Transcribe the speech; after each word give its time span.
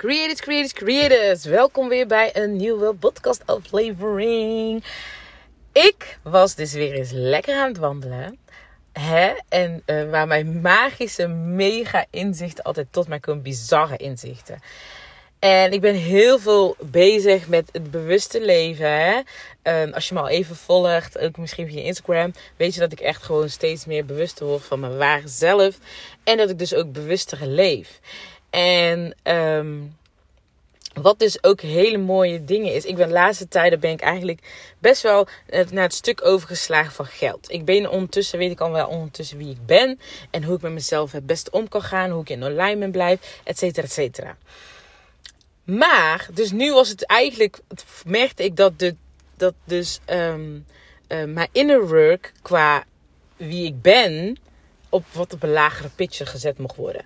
Creators, 0.00 0.40
creators, 0.40 0.72
creators. 0.72 1.44
Welkom 1.44 1.88
weer 1.88 2.06
bij 2.06 2.36
een 2.36 2.56
nieuwe 2.56 2.94
podcast 2.94 3.42
aflevering. 3.46 4.84
Ik 5.72 6.18
was 6.22 6.54
dus 6.54 6.72
weer 6.72 6.92
eens 6.92 7.10
lekker 7.10 7.54
aan 7.56 7.68
het 7.68 7.78
wandelen. 7.78 8.38
Hè? 8.92 9.32
En 9.48 9.82
uh, 9.86 10.10
waar 10.10 10.26
mijn 10.26 10.60
magische 10.60 11.26
mega 11.28 12.06
inzichten 12.10 12.64
altijd 12.64 12.86
tot 12.90 13.08
mij 13.08 13.20
komen. 13.20 13.42
Bizarre 13.42 13.96
inzichten. 13.96 14.60
En 15.38 15.72
ik 15.72 15.80
ben 15.80 15.94
heel 15.94 16.38
veel 16.38 16.76
bezig 16.78 17.48
met 17.48 17.68
het 17.72 17.90
bewuste 17.90 18.44
leven. 18.44 18.90
Hè? 18.92 19.20
Um, 19.82 19.92
als 19.92 20.08
je 20.08 20.14
me 20.14 20.20
al 20.20 20.28
even 20.28 20.56
volgt, 20.56 21.18
ook 21.18 21.36
misschien 21.36 21.68
via 21.68 21.82
Instagram, 21.82 22.32
weet 22.56 22.74
je 22.74 22.80
dat 22.80 22.92
ik 22.92 23.00
echt 23.00 23.22
gewoon 23.22 23.48
steeds 23.48 23.84
meer 23.84 24.04
bewust 24.04 24.40
word 24.40 24.64
van 24.64 24.80
mijn 24.80 24.96
ware 24.96 25.28
zelf. 25.28 25.78
En 26.24 26.36
dat 26.36 26.50
ik 26.50 26.58
dus 26.58 26.74
ook 26.74 26.92
bewuster 26.92 27.46
leef. 27.46 28.00
En 28.50 29.14
um, 29.22 29.98
wat 30.94 31.18
dus 31.18 31.42
ook 31.42 31.60
hele 31.60 31.98
mooie 31.98 32.44
dingen 32.44 32.74
is. 32.74 32.84
Ik 32.84 32.96
ben 32.96 33.06
de 33.06 33.12
laatste 33.12 33.48
tijden 33.48 33.80
ben 33.80 33.90
ik 33.90 34.00
eigenlijk 34.00 34.40
best 34.78 35.02
wel 35.02 35.28
naar 35.70 35.82
het 35.82 35.94
stuk 35.94 36.24
overgeslagen 36.24 36.92
van 36.92 37.06
geld. 37.06 37.50
Ik 37.50 37.64
ben 37.64 37.90
ondertussen, 37.90 38.38
weet 38.38 38.50
ik 38.50 38.60
al 38.60 38.70
wel 38.70 38.88
ondertussen 38.88 39.38
wie 39.38 39.50
ik 39.50 39.66
ben. 39.66 40.00
En 40.30 40.44
hoe 40.44 40.56
ik 40.56 40.62
met 40.62 40.72
mezelf 40.72 41.12
het 41.12 41.26
beste 41.26 41.50
om 41.50 41.68
kan 41.68 41.82
gaan. 41.82 42.10
Hoe 42.10 42.20
ik 42.20 42.28
in 42.28 42.44
alignment 42.44 42.92
blijf, 42.92 43.40
et 43.44 43.58
cetera, 43.58 43.86
et 43.86 43.92
cetera. 43.92 44.36
Maar, 45.64 46.28
dus 46.34 46.50
nu 46.50 46.72
was 46.72 46.88
het 46.88 47.06
eigenlijk, 47.06 47.60
merkte 48.04 48.44
ik 48.44 48.56
dat, 48.56 48.78
de, 48.78 48.94
dat 49.36 49.54
dus 49.64 50.00
um, 50.10 50.66
uh, 51.08 51.24
mijn 51.24 51.48
inner 51.52 51.88
work 51.88 52.32
qua 52.42 52.84
wie 53.36 53.66
ik 53.66 53.82
ben, 53.82 54.38
op 54.88 55.04
wat 55.12 55.32
op 55.32 55.42
een 55.42 55.50
lagere 55.50 55.88
pitje 55.88 56.26
gezet 56.26 56.58
mocht 56.58 56.76
worden. 56.76 57.04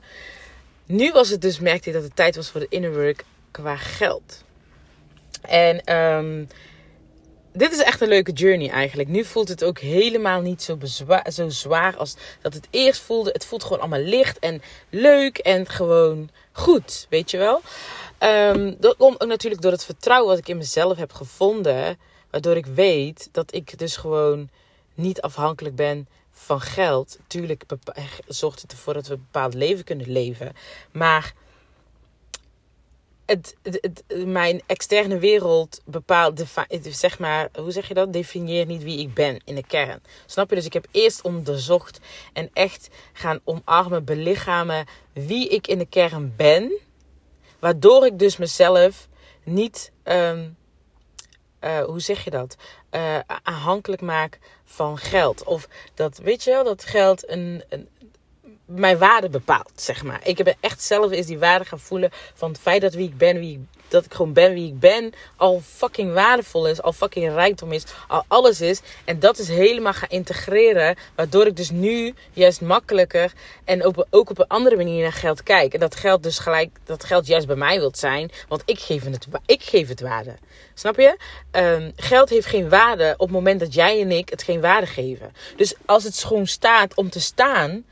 Nu 0.86 1.12
was 1.12 1.28
het 1.28 1.42
dus, 1.42 1.60
merkte 1.60 1.88
ik 1.88 1.94
dat 1.94 2.02
het 2.02 2.16
tijd 2.16 2.36
was 2.36 2.50
voor 2.50 2.60
de 2.60 2.66
inner 2.68 2.94
work 2.94 3.24
qua 3.50 3.76
geld. 3.76 4.44
En 5.40 5.96
um, 5.96 6.48
dit 7.52 7.72
is 7.72 7.82
echt 7.82 8.00
een 8.00 8.08
leuke 8.08 8.32
journey 8.32 8.70
eigenlijk. 8.70 9.08
Nu 9.08 9.24
voelt 9.24 9.48
het 9.48 9.64
ook 9.64 9.78
helemaal 9.78 10.40
niet 10.40 10.62
zo, 10.62 10.78
zo 11.32 11.48
zwaar 11.48 11.96
als 11.96 12.16
dat 12.40 12.54
het 12.54 12.66
eerst 12.70 13.00
voelde. 13.00 13.30
Het 13.32 13.44
voelt 13.44 13.62
gewoon 13.62 13.80
allemaal 13.80 14.00
licht 14.00 14.38
en 14.38 14.62
leuk 14.90 15.38
en 15.38 15.68
gewoon 15.68 16.30
goed, 16.52 17.06
weet 17.10 17.30
je 17.30 17.38
wel. 17.38 17.60
Um, 18.20 18.76
dat 18.80 18.96
komt 18.96 19.20
ook 19.20 19.28
natuurlijk 19.28 19.62
door 19.62 19.72
het 19.72 19.84
vertrouwen 19.84 20.28
wat 20.28 20.38
ik 20.38 20.48
in 20.48 20.56
mezelf 20.56 20.96
heb 20.96 21.12
gevonden. 21.12 21.98
Waardoor 22.30 22.56
ik 22.56 22.66
weet 22.66 23.28
dat 23.32 23.54
ik 23.54 23.78
dus 23.78 23.96
gewoon 23.96 24.48
niet 24.94 25.20
afhankelijk 25.20 25.76
ben 25.76 26.08
van 26.44 26.60
geld. 26.60 27.18
Tuurlijk 27.26 27.64
zorgt 28.26 28.62
het 28.62 28.72
ervoor 28.72 28.94
dat 28.94 29.06
we 29.06 29.14
een 29.14 29.26
bepaald 29.32 29.54
leven 29.54 29.84
kunnen 29.84 30.10
leven. 30.10 30.52
Maar 30.92 31.34
het, 33.26 33.56
het, 33.62 34.04
mijn 34.26 34.62
externe 34.66 35.18
wereld 35.18 35.80
bepaalt, 35.84 36.44
zeg 36.80 37.18
maar, 37.18 37.48
hoe 37.58 37.72
zeg 37.72 37.88
je 37.88 37.94
dat? 37.94 38.12
Definieert 38.12 38.68
niet 38.68 38.82
wie 38.82 38.98
ik 38.98 39.14
ben 39.14 39.40
in 39.44 39.54
de 39.54 39.66
kern. 39.66 40.02
Snap 40.26 40.48
je? 40.48 40.56
Dus 40.56 40.64
ik 40.64 40.72
heb 40.72 40.86
eerst 40.90 41.22
onderzocht 41.22 42.00
en 42.32 42.50
echt 42.52 42.88
gaan 43.12 43.40
omarmen, 43.44 44.04
belichamen 44.04 44.86
wie 45.12 45.48
ik 45.48 45.66
in 45.66 45.78
de 45.78 45.86
kern 45.86 46.32
ben. 46.36 46.72
Waardoor 47.58 48.06
ik 48.06 48.18
dus 48.18 48.36
mezelf 48.36 49.08
niet, 49.44 49.92
um, 50.04 50.56
uh, 51.64 51.78
hoe 51.84 52.00
zeg 52.00 52.24
je 52.24 52.30
dat? 52.30 52.56
Uh, 52.90 53.18
aanhankelijk 53.42 54.02
maak 54.02 54.38
van 54.64 54.98
geld. 54.98 55.44
Of 55.44 55.68
dat, 55.94 56.18
weet 56.18 56.44
je 56.44 56.50
wel, 56.50 56.64
dat 56.64 56.84
geld 56.84 57.28
een, 57.28 57.64
een, 57.68 57.88
mijn 58.64 58.98
waarde 58.98 59.28
bepaalt, 59.28 59.72
zeg 59.74 60.02
maar. 60.02 60.20
Ik 60.24 60.38
heb 60.38 60.56
echt 60.60 60.82
zelf 60.82 61.10
eens 61.10 61.26
die 61.26 61.38
waarde 61.38 61.64
gaan 61.64 61.80
voelen 61.80 62.10
van 62.34 62.48
het 62.48 62.60
feit 62.60 62.80
dat 62.80 62.94
wie 62.94 63.08
ik 63.08 63.16
ben, 63.16 63.38
wie 63.38 63.66
dat 63.88 64.04
ik 64.04 64.14
gewoon 64.14 64.32
ben 64.32 64.52
wie 64.52 64.68
ik 64.68 64.80
ben, 64.80 65.12
al 65.36 65.62
fucking 65.64 66.12
waardevol 66.12 66.68
is, 66.68 66.82
al 66.82 66.92
fucking 66.92 67.32
rijkdom 67.32 67.72
is, 67.72 67.84
al 68.08 68.24
alles 68.28 68.60
is. 68.60 68.80
En 69.04 69.18
dat 69.18 69.38
is 69.38 69.48
helemaal 69.48 69.92
gaan 69.92 70.08
integreren, 70.08 70.96
waardoor 71.14 71.46
ik 71.46 71.56
dus 71.56 71.70
nu 71.70 72.14
juist 72.32 72.60
makkelijker 72.60 73.32
en 73.64 73.84
ook, 73.84 74.06
ook 74.10 74.30
op 74.30 74.38
een 74.38 74.48
andere 74.48 74.76
manier 74.76 75.02
naar 75.02 75.12
geld 75.12 75.42
kijk. 75.42 75.74
En 75.74 75.80
dat 75.80 75.96
geld 75.96 76.22
dus 76.22 76.38
gelijk, 76.38 76.70
dat 76.84 77.04
geld 77.04 77.26
juist 77.26 77.46
bij 77.46 77.56
mij 77.56 77.78
wilt 77.78 77.98
zijn, 77.98 78.30
want 78.48 78.62
ik 78.64 78.78
geef 78.78 79.04
het, 79.04 79.26
ik 79.46 79.62
geef 79.62 79.88
het 79.88 80.00
waarde. 80.00 80.34
Snap 80.74 80.96
je? 80.96 81.16
Um, 81.52 81.92
geld 81.96 82.28
heeft 82.28 82.46
geen 82.46 82.68
waarde 82.68 83.14
op 83.16 83.26
het 83.26 83.30
moment 83.30 83.60
dat 83.60 83.74
jij 83.74 84.00
en 84.00 84.10
ik 84.10 84.28
het 84.28 84.42
geen 84.42 84.60
waarde 84.60 84.86
geven. 84.86 85.32
Dus 85.56 85.74
als 85.86 86.04
het 86.04 86.24
gewoon 86.24 86.46
staat 86.46 86.94
om 86.94 87.10
te 87.10 87.20
staan, 87.20 87.84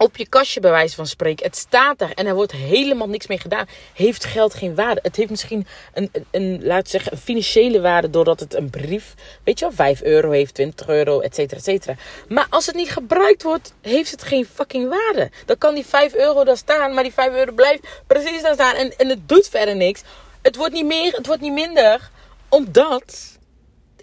op 0.00 0.16
je 0.16 0.28
kastje 0.28 0.60
bij 0.60 0.70
wijze 0.70 0.94
van 0.94 1.06
spreken. 1.06 1.46
Het 1.46 1.56
staat 1.56 1.98
daar 1.98 2.10
en 2.10 2.26
er 2.26 2.34
wordt 2.34 2.52
helemaal 2.52 3.08
niks 3.08 3.26
mee 3.26 3.38
gedaan. 3.38 3.66
Heeft 3.94 4.24
geld 4.24 4.54
geen 4.54 4.74
waarde? 4.74 5.00
Het 5.02 5.16
heeft 5.16 5.30
misschien 5.30 5.66
een, 5.92 6.10
een, 6.30 6.64
laat 6.64 6.88
zeggen, 6.88 7.12
een 7.12 7.18
financiële 7.18 7.80
waarde 7.80 8.10
doordat 8.10 8.40
het 8.40 8.54
een 8.54 8.70
brief, 8.70 9.14
weet 9.44 9.58
je 9.58 9.64
wel, 9.64 9.74
5 9.74 10.02
euro 10.02 10.30
heeft, 10.30 10.54
20 10.54 10.88
euro, 10.88 11.20
et 11.20 11.34
cetera, 11.34 11.56
et 11.56 11.64
cetera. 11.64 11.94
Maar 12.28 12.46
als 12.50 12.66
het 12.66 12.74
niet 12.74 12.90
gebruikt 12.90 13.42
wordt, 13.42 13.74
heeft 13.80 14.10
het 14.10 14.22
geen 14.22 14.46
fucking 14.46 14.88
waarde. 14.88 15.30
Dan 15.46 15.58
kan 15.58 15.74
die 15.74 15.86
5 15.86 16.14
euro 16.14 16.44
daar 16.44 16.56
staan, 16.56 16.94
maar 16.94 17.02
die 17.02 17.12
5 17.12 17.34
euro 17.34 17.52
blijft 17.52 17.86
precies 18.06 18.42
daar 18.42 18.54
staan 18.54 18.74
en, 18.74 18.96
en 18.96 19.08
het 19.08 19.28
doet 19.28 19.48
verder 19.48 19.76
niks. 19.76 20.02
Het 20.42 20.56
wordt 20.56 20.72
niet 20.72 20.86
meer, 20.86 21.12
het 21.12 21.26
wordt 21.26 21.42
niet 21.42 21.52
minder, 21.52 22.10
omdat 22.48 23.38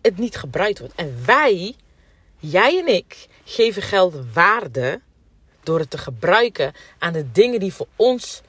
het 0.02 0.18
niet 0.18 0.36
gebruikt 0.36 0.80
wordt. 0.80 0.96
En 0.96 1.18
wij, 1.26 1.76
jij 2.40 2.80
en 2.80 2.88
ik, 2.96 3.28
geven 3.46 3.82
geld 3.82 4.16
waarde 4.34 5.02
door 5.68 5.80
het 5.80 5.90
te 5.90 5.98
gebruiken 5.98 6.74
aan 6.98 7.14
de 7.14 7.32
dingen 7.32 7.60
die 7.60 7.74
voor 7.74 7.88
ons, 7.96 8.42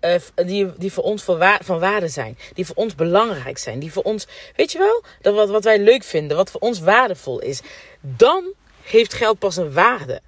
uh, 0.00 0.14
die, 0.34 0.72
die 0.76 0.92
voor 0.92 1.04
ons 1.04 1.22
van, 1.22 1.38
waar, 1.38 1.60
van 1.64 1.78
waarde 1.78 2.08
zijn. 2.08 2.38
Die 2.54 2.66
voor 2.66 2.74
ons 2.74 2.94
belangrijk 2.94 3.58
zijn. 3.58 3.78
Die 3.78 3.92
voor 3.92 4.02
ons, 4.02 4.26
weet 4.56 4.72
je 4.72 4.78
wel, 4.78 5.02
dat 5.20 5.34
wat, 5.34 5.48
wat 5.48 5.64
wij 5.64 5.78
leuk 5.78 6.02
vinden, 6.02 6.36
wat 6.36 6.50
voor 6.50 6.60
ons 6.60 6.80
waardevol 6.80 7.40
is. 7.40 7.60
Dan 8.00 8.44
heeft 8.82 9.14
geld 9.14 9.38
pas 9.38 9.56
een 9.56 9.72
waarde. 9.72 10.20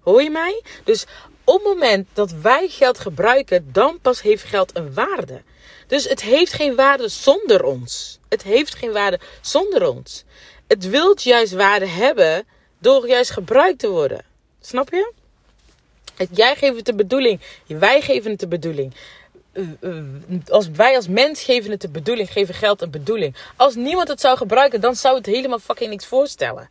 Hoor 0.00 0.22
je 0.22 0.30
mij? 0.30 0.62
Dus 0.84 1.06
op 1.44 1.54
het 1.54 1.64
moment 1.64 2.08
dat 2.12 2.32
wij 2.32 2.68
geld 2.68 2.98
gebruiken, 2.98 3.72
dan 3.72 3.98
pas 4.02 4.22
heeft 4.22 4.44
geld 4.44 4.76
een 4.76 4.94
waarde. 4.94 5.42
Dus 5.86 6.08
het 6.08 6.22
heeft 6.22 6.52
geen 6.52 6.74
waarde 6.74 7.08
zonder 7.08 7.64
ons. 7.64 8.18
Het 8.28 8.42
heeft 8.42 8.74
geen 8.74 8.92
waarde 8.92 9.20
zonder 9.40 9.88
ons. 9.88 10.24
Het 10.66 10.88
wilt 10.88 11.22
juist 11.22 11.52
waarde 11.52 11.86
hebben 11.86 12.46
door 12.78 13.08
juist 13.08 13.30
gebruikt 13.30 13.78
te 13.78 13.88
worden. 13.88 14.29
Snap 14.60 14.90
je? 14.90 15.12
Jij 16.30 16.56
geeft 16.56 16.76
het 16.76 16.84
de 16.84 16.94
bedoeling. 16.94 17.40
Wij 17.66 18.00
geven 18.00 18.30
het 18.30 18.40
de 18.40 18.48
bedoeling. 18.48 18.94
Eh, 19.52 19.64
eh, 19.80 20.04
als 20.48 20.68
wij 20.68 20.96
als 20.96 21.08
mens 21.08 21.42
geven 21.42 21.70
het 21.70 21.80
de 21.80 21.88
bedoeling, 21.88 22.32
geven 22.32 22.54
geld 22.54 22.82
een 22.82 22.90
bedoeling. 22.90 23.36
Als 23.56 23.74
niemand 23.74 24.08
het 24.08 24.20
zou 24.20 24.36
gebruiken, 24.36 24.80
dan 24.80 24.96
zou 24.96 25.16
het 25.16 25.26
helemaal 25.26 25.58
fucking 25.58 25.90
niks 25.90 26.06
voorstellen. 26.06 26.70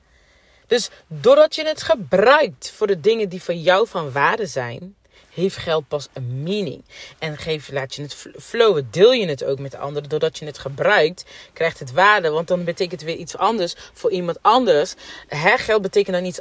Dus 0.67 0.89
doordat 1.07 1.55
je 1.55 1.65
het 1.65 1.81
gebruikt 1.81 2.71
voor 2.71 2.87
de 2.87 2.99
dingen 2.99 3.29
die 3.29 3.41
voor 3.43 3.53
jou 3.53 3.87
van 3.87 4.11
waarde 4.11 4.45
zijn, 4.45 4.95
heeft 5.39 5.57
geld 5.57 5.87
pas 5.87 6.07
een 6.13 6.43
meaning. 6.43 6.83
En 7.19 7.37
geef, 7.37 7.71
laat 7.71 7.95
je 7.95 8.01
het 8.01 8.25
flowen, 8.39 8.87
deel 8.91 9.11
je 9.11 9.27
het 9.27 9.43
ook 9.43 9.59
met 9.59 9.75
anderen. 9.75 10.09
Doordat 10.09 10.37
je 10.37 10.45
het 10.45 10.57
gebruikt, 10.57 11.25
krijgt 11.53 11.79
het 11.79 11.91
waarde. 11.91 12.29
Want 12.29 12.47
dan 12.47 12.63
betekent 12.63 13.01
het 13.01 13.09
weer 13.09 13.19
iets 13.19 13.37
anders 13.37 13.75
voor 13.93 14.11
iemand 14.11 14.37
anders. 14.41 14.93
Hè, 15.27 15.57
geld 15.57 15.81
betekent 15.81 16.15
dan 16.15 16.25
iets 16.25 16.39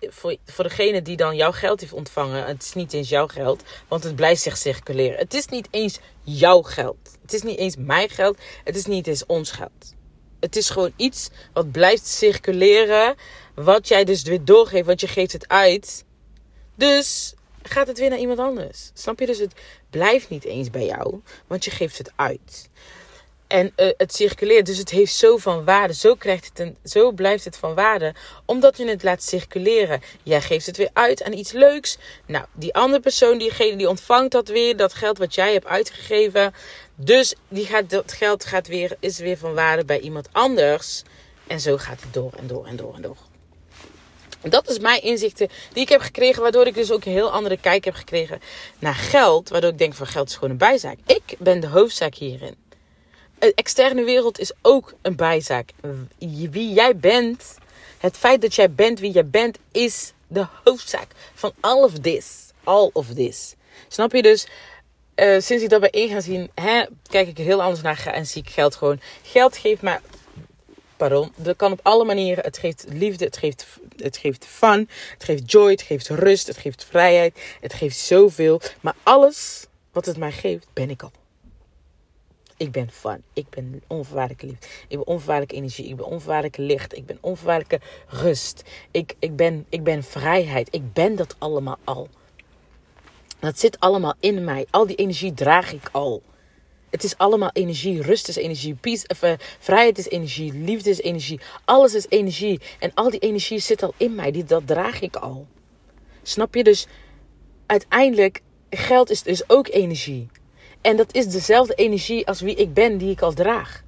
voor, 0.00 0.36
voor 0.46 0.64
degene 0.64 1.02
die 1.02 1.16
dan 1.16 1.36
jouw 1.36 1.52
geld 1.52 1.80
heeft 1.80 1.92
ontvangen. 1.92 2.44
Het 2.44 2.62
is 2.62 2.72
niet 2.72 2.92
eens 2.92 3.08
jouw 3.08 3.26
geld, 3.26 3.62
want 3.88 4.04
het 4.04 4.16
blijft 4.16 4.42
zich 4.42 4.56
circuleren. 4.56 5.18
Het 5.18 5.34
is 5.34 5.46
niet 5.46 5.68
eens 5.70 5.98
jouw 6.22 6.62
geld. 6.62 6.96
Het 7.22 7.32
is 7.32 7.42
niet 7.42 7.58
eens 7.58 7.76
mijn 7.78 8.08
geld. 8.08 8.38
Het 8.64 8.76
is 8.76 8.86
niet 8.86 9.06
eens 9.06 9.26
ons 9.26 9.50
geld. 9.50 9.94
Het 10.40 10.56
is 10.56 10.70
gewoon 10.70 10.92
iets 10.96 11.30
wat 11.52 11.72
blijft 11.72 12.06
circuleren. 12.06 13.14
Wat 13.54 13.88
jij 13.88 14.04
dus 14.04 14.22
weer 14.22 14.44
doorgeeft, 14.44 14.86
want 14.86 15.00
je 15.00 15.08
geeft 15.08 15.32
het 15.32 15.48
uit. 15.48 16.04
Dus 16.74 17.33
gaat 17.68 17.86
het 17.86 17.98
weer 17.98 18.10
naar 18.10 18.18
iemand 18.18 18.38
anders. 18.38 18.90
Snap 18.94 19.20
je? 19.20 19.26
Dus 19.26 19.38
het 19.38 19.52
blijft 19.90 20.28
niet 20.28 20.44
eens 20.44 20.70
bij 20.70 20.86
jou, 20.86 21.20
want 21.46 21.64
je 21.64 21.70
geeft 21.70 21.98
het 21.98 22.12
uit. 22.16 22.68
En 23.46 23.72
uh, 23.76 23.88
het 23.96 24.14
circuleert, 24.14 24.66
dus 24.66 24.78
het 24.78 24.90
heeft 24.90 25.14
zo 25.14 25.36
van 25.36 25.64
waarde. 25.64 25.94
Zo, 25.94 26.14
krijgt 26.14 26.44
het 26.44 26.58
een, 26.58 26.76
zo 26.84 27.12
blijft 27.12 27.44
het 27.44 27.56
van 27.56 27.74
waarde, 27.74 28.14
omdat 28.44 28.76
je 28.76 28.88
het 28.88 29.02
laat 29.02 29.22
circuleren. 29.22 30.02
Jij 30.22 30.40
geeft 30.40 30.66
het 30.66 30.76
weer 30.76 30.90
uit 30.92 31.22
aan 31.22 31.32
iets 31.32 31.52
leuks. 31.52 31.98
Nou, 32.26 32.44
die 32.52 32.74
andere 32.74 33.00
persoon, 33.00 33.38
diegene 33.38 33.76
die 33.76 33.88
ontvangt 33.88 34.32
dat 34.32 34.48
weer, 34.48 34.76
dat 34.76 34.94
geld 34.94 35.18
wat 35.18 35.34
jij 35.34 35.52
hebt 35.52 35.66
uitgegeven. 35.66 36.54
Dus 36.94 37.34
die 37.48 37.66
gaat, 37.66 37.90
dat 37.90 38.12
geld 38.12 38.44
gaat 38.44 38.66
weer, 38.66 38.96
is 39.00 39.18
weer 39.18 39.38
van 39.38 39.54
waarde 39.54 39.84
bij 39.84 40.00
iemand 40.00 40.28
anders. 40.32 41.02
En 41.46 41.60
zo 41.60 41.76
gaat 41.76 42.00
het 42.00 42.12
door 42.12 42.32
en 42.36 42.46
door 42.46 42.66
en 42.66 42.76
door 42.76 42.94
en 42.94 43.02
door. 43.02 43.16
Dat 44.48 44.68
is 44.68 44.78
mijn 44.78 45.02
inzichten 45.02 45.48
die 45.72 45.82
ik 45.82 45.88
heb 45.88 46.00
gekregen, 46.00 46.42
waardoor 46.42 46.66
ik 46.66 46.74
dus 46.74 46.92
ook 46.92 47.04
een 47.04 47.12
heel 47.12 47.30
andere 47.30 47.56
kijk 47.56 47.84
heb 47.84 47.94
gekregen 47.94 48.40
naar 48.78 48.94
geld. 48.94 49.48
Waardoor 49.48 49.70
ik 49.70 49.78
denk 49.78 49.94
van 49.94 50.06
geld 50.06 50.28
is 50.28 50.34
gewoon 50.34 50.50
een 50.50 50.56
bijzaak. 50.56 50.98
Ik 51.06 51.36
ben 51.38 51.60
de 51.60 51.68
hoofdzaak 51.68 52.14
hierin. 52.14 52.56
De 53.38 53.52
externe 53.54 54.04
wereld 54.04 54.38
is 54.38 54.52
ook 54.62 54.94
een 55.02 55.16
bijzaak. 55.16 55.70
Wie 56.50 56.72
jij 56.72 56.96
bent, 56.96 57.54
het 57.98 58.16
feit 58.16 58.42
dat 58.42 58.54
jij 58.54 58.70
bent 58.70 59.00
wie 59.00 59.12
jij 59.12 59.26
bent, 59.26 59.58
is 59.72 60.12
de 60.26 60.46
hoofdzaak 60.64 61.08
van 61.34 61.52
all 61.60 61.82
of 61.82 61.98
this. 61.98 62.26
All 62.64 62.90
of 62.92 63.06
this. 63.14 63.54
Snap 63.88 64.12
je 64.12 64.22
dus? 64.22 64.46
uh, 65.16 65.40
sinds 65.40 65.62
ik 65.62 65.68
dat 65.68 65.80
bij 65.80 65.90
in 65.90 66.08
ga 66.08 66.20
zien, 66.20 66.50
hè, 66.54 66.84
kijk 67.08 67.28
ik 67.28 67.36
heel 67.36 67.62
anders 67.62 67.82
naar 67.82 68.06
en 68.06 68.26
zie 68.26 68.42
ik 68.42 68.50
geld 68.50 68.74
gewoon. 68.74 69.00
Geld 69.22 69.56
geeft 69.56 69.82
mij 69.82 70.00
pardon, 71.08 71.32
dat 71.36 71.56
kan 71.56 71.72
op 71.72 71.80
alle 71.82 72.04
manieren. 72.04 72.44
Het 72.44 72.58
geeft 72.58 72.84
liefde, 72.88 73.24
het 73.24 73.36
geeft, 73.36 73.66
het 73.96 74.16
geeft 74.16 74.44
fun, 74.44 74.88
het 75.12 75.24
geeft 75.24 75.50
joy, 75.50 75.70
het 75.70 75.82
geeft 75.82 76.08
rust, 76.08 76.46
het 76.46 76.56
geeft 76.56 76.84
vrijheid, 76.84 77.56
het 77.60 77.72
geeft 77.72 77.96
zoveel. 77.96 78.60
Maar 78.80 78.94
alles 79.02 79.66
wat 79.92 80.06
het 80.06 80.16
mij 80.16 80.32
geeft, 80.32 80.66
ben 80.72 80.90
ik 80.90 81.02
al. 81.02 81.10
Ik 82.56 82.72
ben 82.72 82.90
fun. 82.90 83.22
Ik 83.32 83.48
ben 83.48 83.82
onvoorwaardelijke 83.86 84.46
liefde. 84.46 84.66
Ik 84.88 84.96
ben 84.96 85.06
onvoorwaardelijke 85.06 85.54
energie. 85.54 85.88
Ik 85.88 85.96
ben 85.96 86.06
onvoorwaardelijke 86.06 86.62
licht. 86.62 86.96
Ik 86.96 87.06
ben 87.06 87.18
onvoorwaardelijke 87.20 87.86
rust. 88.08 88.62
Ik, 88.90 89.14
ik, 89.18 89.36
ben, 89.36 89.66
ik 89.68 89.82
ben 89.82 90.02
vrijheid. 90.02 90.68
Ik 90.70 90.92
ben 90.92 91.16
dat 91.16 91.36
allemaal 91.38 91.78
al. 91.84 92.08
Dat 93.38 93.58
zit 93.58 93.80
allemaal 93.80 94.14
in 94.20 94.44
mij. 94.44 94.66
Al 94.70 94.86
die 94.86 94.96
energie 94.96 95.34
draag 95.34 95.72
ik 95.72 95.88
al. 95.92 96.22
Het 96.94 97.04
is 97.04 97.18
allemaal 97.18 97.50
energie. 97.52 98.02
Rust 98.02 98.28
is 98.28 98.36
energie. 98.36 98.74
Peace, 98.74 99.06
of, 99.06 99.22
uh, 99.22 99.32
vrijheid 99.58 99.98
is 99.98 100.08
energie. 100.08 100.52
Liefde 100.52 100.90
is 100.90 101.00
energie. 101.00 101.40
Alles 101.64 101.94
is 101.94 102.06
energie. 102.08 102.60
En 102.78 102.90
al 102.94 103.10
die 103.10 103.20
energie 103.20 103.58
zit 103.58 103.82
al 103.82 103.94
in 103.96 104.14
mij. 104.14 104.30
Die, 104.30 104.44
dat 104.44 104.66
draag 104.66 105.00
ik 105.00 105.16
al. 105.16 105.46
Snap 106.22 106.54
je? 106.54 106.64
Dus 106.64 106.86
uiteindelijk, 107.66 108.40
geld 108.70 109.10
is 109.10 109.22
dus 109.22 109.48
ook 109.48 109.68
energie. 109.68 110.28
En 110.80 110.96
dat 110.96 111.14
is 111.14 111.26
dezelfde 111.26 111.74
energie 111.74 112.26
als 112.26 112.40
wie 112.40 112.54
ik 112.54 112.74
ben, 112.74 112.98
die 112.98 113.10
ik 113.10 113.20
al 113.22 113.32
draag. 113.32 113.82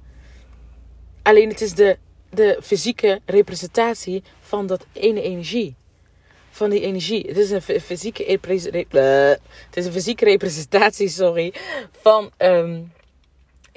Alleen 1.21 1.49
het 1.49 1.61
is 1.61 1.73
de, 1.73 1.97
de 2.29 2.59
fysieke 2.61 3.19
representatie 3.25 4.23
van 4.39 4.67
dat 4.67 4.85
ene 4.93 5.21
energie. 5.21 5.75
Van 6.49 6.69
die 6.69 6.81
energie. 6.81 7.27
Het 7.27 7.37
is 7.37 7.49
een 7.49 7.61
fysieke, 7.61 8.23
het 8.23 9.77
is 9.77 9.85
een 9.85 9.91
fysieke 9.91 10.25
representatie 10.25 11.09
sorry, 11.09 11.53
van 11.91 12.31
um, 12.37 12.95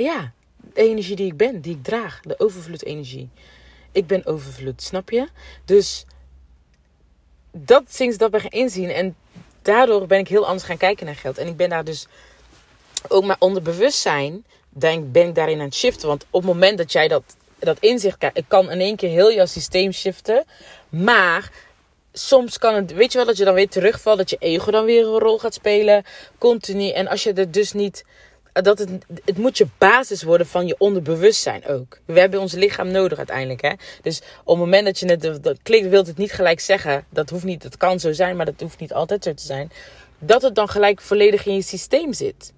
ja, 0.03 0.33
de 0.75 0.81
energie 0.81 1.17
die 1.17 1.27
ik 1.27 1.37
ben, 1.37 1.61
die 1.61 1.75
ik 1.75 1.85
draag. 1.85 2.21
De 2.21 2.39
overvloed-energie. 2.39 3.29
Ik 3.93 4.07
ben 4.07 4.27
overvloed, 4.27 4.83
snap 4.83 5.11
je? 5.11 5.29
Dus 5.65 6.05
dat 7.53 7.83
sinds 7.89 8.17
dat 8.17 8.31
ben 8.31 8.41
gaan 8.41 8.51
inzien. 8.51 8.91
En 8.91 9.17
daardoor 9.63 10.07
ben 10.07 10.19
ik 10.19 10.29
heel 10.29 10.47
anders 10.47 10.65
gaan 10.65 10.77
kijken 10.77 11.07
naar 11.07 11.17
geld. 11.17 11.39
En 11.39 11.47
ik 11.47 11.57
ben 11.57 11.69
daar 11.69 11.85
dus 11.85 12.07
ook 13.09 13.25
maar 13.25 13.37
onder 13.39 13.63
bewustzijn 13.63 14.45
denk, 14.69 15.13
ben 15.13 15.29
ik 15.29 15.35
daarin 15.35 15.59
aan 15.59 15.65
het 15.65 15.75
shiften. 15.75 16.09
Want 16.09 16.25
op 16.31 16.43
het 16.43 16.53
moment 16.53 16.79
dat 16.79 16.93
jij 16.93 17.09
dat, 17.09 17.23
dat 17.59 17.79
inzicht 17.81 18.19
krijgt, 18.19 18.37
ik 18.37 18.45
kan 18.49 18.71
in 18.71 18.81
één 18.81 18.97
keer 18.97 19.11
heel 19.11 19.33
jouw 19.33 19.47
systeem 19.47 19.93
shiften. 19.93 20.45
Maar 20.89 21.51
soms 22.13 22.59
kan 22.59 22.75
het, 22.75 22.93
weet 22.93 23.13
je 23.13 23.19
wel, 23.19 23.27
dat 23.27 23.37
je 23.37 23.45
dan 23.45 23.55
weer 23.55 23.69
terugvalt, 23.69 24.19
dat 24.19 24.31
je 24.31 24.37
ego 24.37 24.71
dan 24.71 24.85
weer 24.85 25.07
een 25.07 25.19
rol 25.19 25.39
gaat 25.39 25.55
spelen, 25.55 26.05
continu. 26.39 26.89
En 26.89 27.09
als 27.09 27.23
je 27.23 27.33
er 27.33 27.51
dus 27.51 27.73
niet 27.73 28.05
dat 28.53 28.79
het, 28.79 28.91
het 29.25 29.39
moet 29.39 29.59
je 29.59 29.67
basis 29.79 30.23
worden 30.23 30.47
van 30.47 30.67
je 30.67 30.75
onderbewustzijn 30.79 31.67
ook. 31.67 31.99
We 32.05 32.21
hebben 32.21 32.41
ons 32.41 32.53
lichaam 32.53 32.91
nodig 32.91 33.19
uiteindelijk. 33.19 33.63
Hè? 33.63 33.73
Dus 34.03 34.21
op 34.45 34.47
het 34.47 34.59
moment 34.59 34.85
dat 34.85 34.99
je 34.99 35.07
het 35.07 35.59
klikt, 35.63 35.89
wilt 35.89 36.07
het 36.07 36.17
niet 36.17 36.33
gelijk 36.33 36.61
zeggen. 36.61 37.05
Dat 37.11 37.31
hoeft 37.31 37.45
niet, 37.45 37.63
dat 37.63 37.77
kan 37.77 38.01
zo 38.01 38.13
zijn, 38.13 38.37
maar 38.37 38.47
dat 38.47 38.61
hoeft 38.61 38.81
niet 38.81 38.93
altijd 38.93 39.25
zo 39.25 39.35
te 39.35 39.45
zijn. 39.45 39.73
Dat 40.19 40.43
het 40.43 40.55
dan 40.55 40.69
gelijk 40.69 41.01
volledig 41.01 41.47
in 41.47 41.55
je 41.55 41.63
systeem 41.63 42.13
zit. 42.13 42.53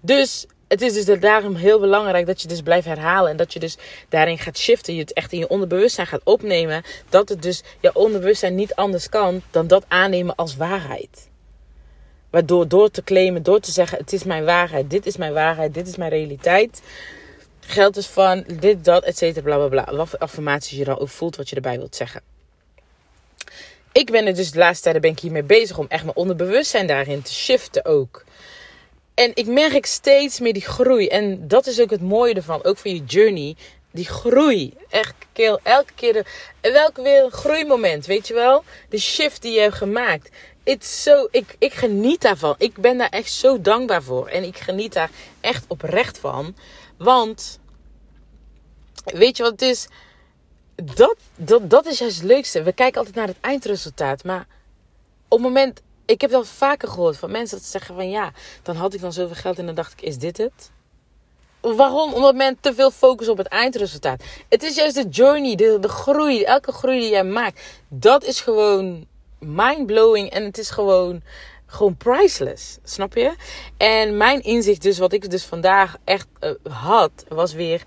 Dus 0.00 0.46
het 0.68 0.80
is 0.80 1.04
dus 1.04 1.20
daarom 1.20 1.54
heel 1.54 1.80
belangrijk 1.80 2.26
dat 2.26 2.42
je 2.42 2.48
dus 2.48 2.62
blijft 2.62 2.86
herhalen. 2.86 3.30
En 3.30 3.36
dat 3.36 3.52
je 3.52 3.58
dus 3.58 3.76
daarin 4.08 4.38
gaat 4.38 4.58
shiften. 4.58 4.94
Je 4.94 5.00
het 5.00 5.12
echt 5.12 5.32
in 5.32 5.38
je 5.38 5.48
onderbewustzijn 5.48 6.06
gaat 6.06 6.24
opnemen. 6.24 6.82
Dat 7.08 7.28
het 7.28 7.42
dus 7.42 7.62
je 7.80 7.94
onderbewustzijn 7.94 8.54
niet 8.54 8.74
anders 8.74 9.08
kan 9.08 9.42
dan 9.50 9.66
dat 9.66 9.84
aannemen 9.88 10.34
als 10.34 10.56
waarheid. 10.56 11.30
Waardoor 12.32 12.68
door 12.68 12.90
te 12.90 13.04
claimen, 13.04 13.42
door 13.42 13.60
te 13.60 13.70
zeggen: 13.70 13.98
Het 13.98 14.12
is 14.12 14.24
mijn 14.24 14.44
waarheid, 14.44 14.90
dit 14.90 15.06
is 15.06 15.16
mijn 15.16 15.32
waarheid, 15.32 15.74
dit 15.74 15.88
is 15.88 15.96
mijn 15.96 16.10
realiteit. 16.10 16.82
Geld 17.60 17.96
is 17.96 18.06
van 18.06 18.44
dit, 18.60 18.84
dat, 18.84 19.04
et 19.04 19.16
cetera, 19.16 19.44
bla 19.44 19.56
bla 19.56 19.82
bla. 19.82 19.96
Wat 19.96 20.08
voor 20.08 20.18
affirmaties 20.18 20.78
je 20.78 20.84
dan 20.84 20.98
ook 20.98 21.08
voelt, 21.08 21.36
wat 21.36 21.48
je 21.48 21.56
erbij 21.56 21.76
wilt 21.76 21.96
zeggen. 21.96 22.22
Ik 23.92 24.10
ben 24.10 24.26
er 24.26 24.34
dus 24.34 24.50
de 24.50 24.58
laatste 24.58 24.90
tijd 24.90 25.02
ben 25.02 25.10
ik 25.10 25.18
hiermee 25.18 25.42
bezig 25.42 25.78
om 25.78 25.86
echt 25.88 26.04
mijn 26.04 26.16
onderbewustzijn 26.16 26.86
daarin 26.86 27.22
te 27.22 27.32
shiften 27.32 27.84
ook. 27.84 28.24
En 29.14 29.30
ik 29.34 29.46
merk 29.46 29.86
steeds 29.86 30.40
meer 30.40 30.52
die 30.52 30.62
groei. 30.62 31.08
En 31.08 31.48
dat 31.48 31.66
is 31.66 31.80
ook 31.80 31.90
het 31.90 32.02
mooie 32.02 32.34
ervan, 32.34 32.64
ook 32.64 32.78
voor 32.78 32.90
je 32.90 33.04
journey. 33.04 33.56
Die 33.90 34.06
groei. 34.06 34.74
Echt, 34.88 35.14
elke 35.62 35.92
keer, 35.94 36.12
de, 36.12 36.24
welk 36.60 36.96
weer 36.96 37.30
groeimoment, 37.30 38.06
weet 38.06 38.28
je 38.28 38.34
wel? 38.34 38.64
De 38.88 38.98
shift 38.98 39.42
die 39.42 39.52
je 39.52 39.60
hebt 39.60 39.74
gemaakt 39.74 40.30
it's 40.64 41.02
so, 41.02 41.28
ik, 41.30 41.56
ik 41.58 41.72
geniet 41.72 42.20
daarvan. 42.20 42.54
Ik 42.58 42.76
ben 42.76 42.98
daar 42.98 43.08
echt 43.08 43.32
zo 43.32 43.60
dankbaar 43.60 44.02
voor. 44.02 44.26
En 44.26 44.44
ik 44.44 44.56
geniet 44.56 44.92
daar 44.92 45.10
echt 45.40 45.64
oprecht 45.68 46.18
van. 46.18 46.56
Want, 46.96 47.58
weet 49.04 49.36
je 49.36 49.42
wat 49.42 49.52
het 49.52 49.62
is? 49.62 49.88
Dat, 50.74 51.16
dat, 51.36 51.70
dat 51.70 51.86
is 51.86 51.98
juist 51.98 52.16
het 52.16 52.26
leukste. 52.26 52.62
We 52.62 52.72
kijken 52.72 52.98
altijd 52.98 53.16
naar 53.16 53.26
het 53.26 53.40
eindresultaat. 53.40 54.24
Maar 54.24 54.46
op 55.28 55.38
het 55.38 55.46
moment, 55.46 55.82
ik 56.06 56.20
heb 56.20 56.30
dat 56.30 56.48
vaker 56.48 56.88
gehoord 56.88 57.16
van 57.16 57.30
mensen 57.30 57.56
dat 57.56 57.64
ze 57.64 57.70
zeggen 57.70 57.94
van 57.94 58.10
ja, 58.10 58.32
dan 58.62 58.76
had 58.76 58.94
ik 58.94 59.00
dan 59.00 59.12
zoveel 59.12 59.36
geld 59.36 59.58
en 59.58 59.66
dan 59.66 59.74
dacht 59.74 59.92
ik, 59.92 60.02
is 60.02 60.18
dit 60.18 60.36
het? 60.36 60.70
Waarom? 61.60 62.12
Omdat 62.12 62.34
men 62.34 62.56
te 62.60 62.74
veel 62.74 62.90
focus 62.90 63.28
op 63.28 63.38
het 63.38 63.46
eindresultaat. 63.46 64.22
Het 64.48 64.62
is 64.62 64.74
juist 64.74 64.94
de 64.94 65.08
journey, 65.08 65.54
de, 65.54 65.78
de 65.80 65.88
groei, 65.88 66.42
elke 66.42 66.72
groei 66.72 67.00
die 67.00 67.10
jij 67.10 67.24
maakt. 67.24 67.60
Dat 67.88 68.24
is 68.24 68.40
gewoon 68.40 69.06
mind-blowing 69.42 70.30
en 70.30 70.44
het 70.44 70.58
is 70.58 70.70
gewoon, 70.70 71.22
gewoon 71.66 71.96
priceless. 71.96 72.78
Snap 72.84 73.14
je? 73.14 73.34
En 73.76 74.16
mijn 74.16 74.42
inzicht 74.42 74.82
dus, 74.82 74.98
wat 74.98 75.12
ik 75.12 75.30
dus 75.30 75.44
vandaag 75.44 75.96
echt 76.04 76.26
uh, 76.40 76.50
had, 76.72 77.24
was 77.28 77.52
weer... 77.52 77.82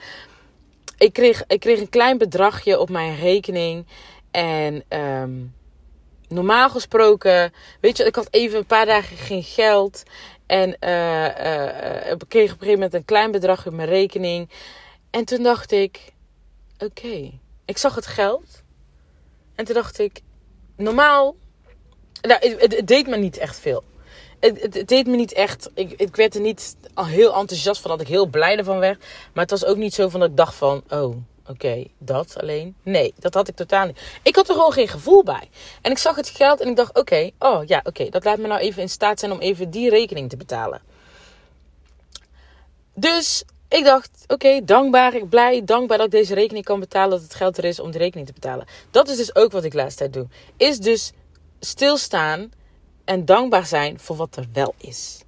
Ik 0.97 1.13
kreeg, 1.13 1.43
ik 1.47 1.59
kreeg 1.59 1.79
een 1.79 1.89
klein 1.89 2.17
bedragje 2.17 2.79
op 2.79 2.89
mijn 2.89 3.15
rekening. 3.15 3.87
En 4.31 4.83
um, 4.99 5.55
normaal 6.27 6.69
gesproken, 6.69 7.53
weet 7.81 7.97
je, 7.97 8.03
ik 8.03 8.15
had 8.15 8.27
even 8.31 8.57
een 8.57 8.65
paar 8.65 8.85
dagen 8.85 9.17
geen 9.17 9.43
geld. 9.43 10.03
En 10.45 10.77
uh, 10.79 11.25
uh, 11.25 12.11
ik 12.11 12.23
kreeg 12.27 12.53
op 12.53 12.61
een 12.61 12.67
gegeven 12.67 12.73
moment 12.73 12.93
een 12.93 13.05
klein 13.05 13.31
bedrag 13.31 13.67
op 13.67 13.73
mijn 13.73 13.89
rekening. 13.89 14.49
En 15.09 15.25
toen 15.25 15.43
dacht 15.43 15.71
ik, 15.71 16.13
oké, 16.77 17.31
ik 17.65 17.77
zag 17.77 17.95
het 17.95 18.05
geld. 18.05 18.63
En 19.55 19.65
toen 19.65 19.75
dacht 19.75 19.99
ik, 19.99 20.21
normaal 20.77 21.35
nou, 22.25 22.57
het, 22.57 22.87
deed 22.87 23.07
me 23.07 23.17
niet 23.17 23.37
echt 23.37 23.59
veel. 23.59 23.83
Het, 24.39 24.87
deed 24.87 25.07
me 25.07 25.15
niet 25.15 25.33
echt. 25.33 25.69
Ik, 25.73 25.91
ik 25.91 26.15
werd 26.15 26.35
er 26.35 26.41
niet 26.41 26.75
heel 26.95 27.35
enthousiast 27.35 27.81
van 27.81 27.91
dat 27.91 28.01
ik 28.01 28.07
heel 28.07 28.25
blij 28.25 28.57
ervan 28.57 28.79
werd. 28.79 28.99
Maar 29.33 29.43
het 29.43 29.51
was 29.51 29.65
ook 29.65 29.77
niet 29.77 29.93
zo 29.93 30.09
van 30.09 30.19
dat 30.19 30.29
ik 30.29 30.37
dacht 30.37 30.55
van, 30.55 30.83
oh, 30.89 31.15
oké, 31.47 31.85
dat 31.97 32.35
alleen. 32.41 32.75
Nee, 32.83 33.13
dat 33.19 33.33
had 33.33 33.47
ik 33.47 33.55
totaal 33.55 33.85
niet. 33.85 33.99
Ik 34.23 34.35
had 34.35 34.49
er 34.49 34.55
gewoon 34.55 34.73
geen 34.73 34.87
gevoel 34.87 35.23
bij. 35.23 35.49
En 35.81 35.91
ik 35.91 35.97
zag 35.97 36.15
het 36.15 36.29
geld 36.29 36.61
en 36.61 36.67
ik 36.67 36.75
dacht, 36.75 36.97
oké, 36.97 37.31
oh 37.39 37.65
ja, 37.65 37.81
oké, 37.83 38.09
dat 38.09 38.23
laat 38.23 38.37
me 38.37 38.47
nou 38.47 38.59
even 38.61 38.81
in 38.81 38.89
staat 38.89 39.19
zijn 39.19 39.31
om 39.31 39.39
even 39.39 39.69
die 39.69 39.89
rekening 39.89 40.29
te 40.29 40.37
betalen. 40.37 40.81
Dus 42.93 43.43
ik 43.67 43.83
dacht, 43.83 44.09
oké, 44.27 44.63
dankbaar, 44.63 45.13
ik 45.15 45.29
blij, 45.29 45.63
dankbaar 45.63 45.97
dat 45.97 46.05
ik 46.05 46.11
deze 46.11 46.33
rekening 46.33 46.65
kan 46.65 46.79
betalen, 46.79 47.09
dat 47.09 47.21
het 47.21 47.35
geld 47.35 47.57
er 47.57 47.65
is 47.65 47.79
om 47.79 47.91
die 47.91 47.99
rekening 47.99 48.27
te 48.27 48.33
betalen. 48.33 48.65
Dat 48.91 49.09
is 49.09 49.17
dus 49.17 49.35
ook 49.35 49.51
wat 49.51 49.63
ik 49.63 49.73
laatst 49.73 49.97
tijd 49.97 50.13
doe. 50.13 50.27
Is 50.57 50.77
dus 50.77 51.11
stilstaan 51.59 52.51
en 53.05 53.25
dankbaar 53.25 53.65
zijn 53.65 53.99
voor 53.99 54.15
wat 54.15 54.35
er 54.35 54.45
wel 54.53 54.73
is. 54.77 55.23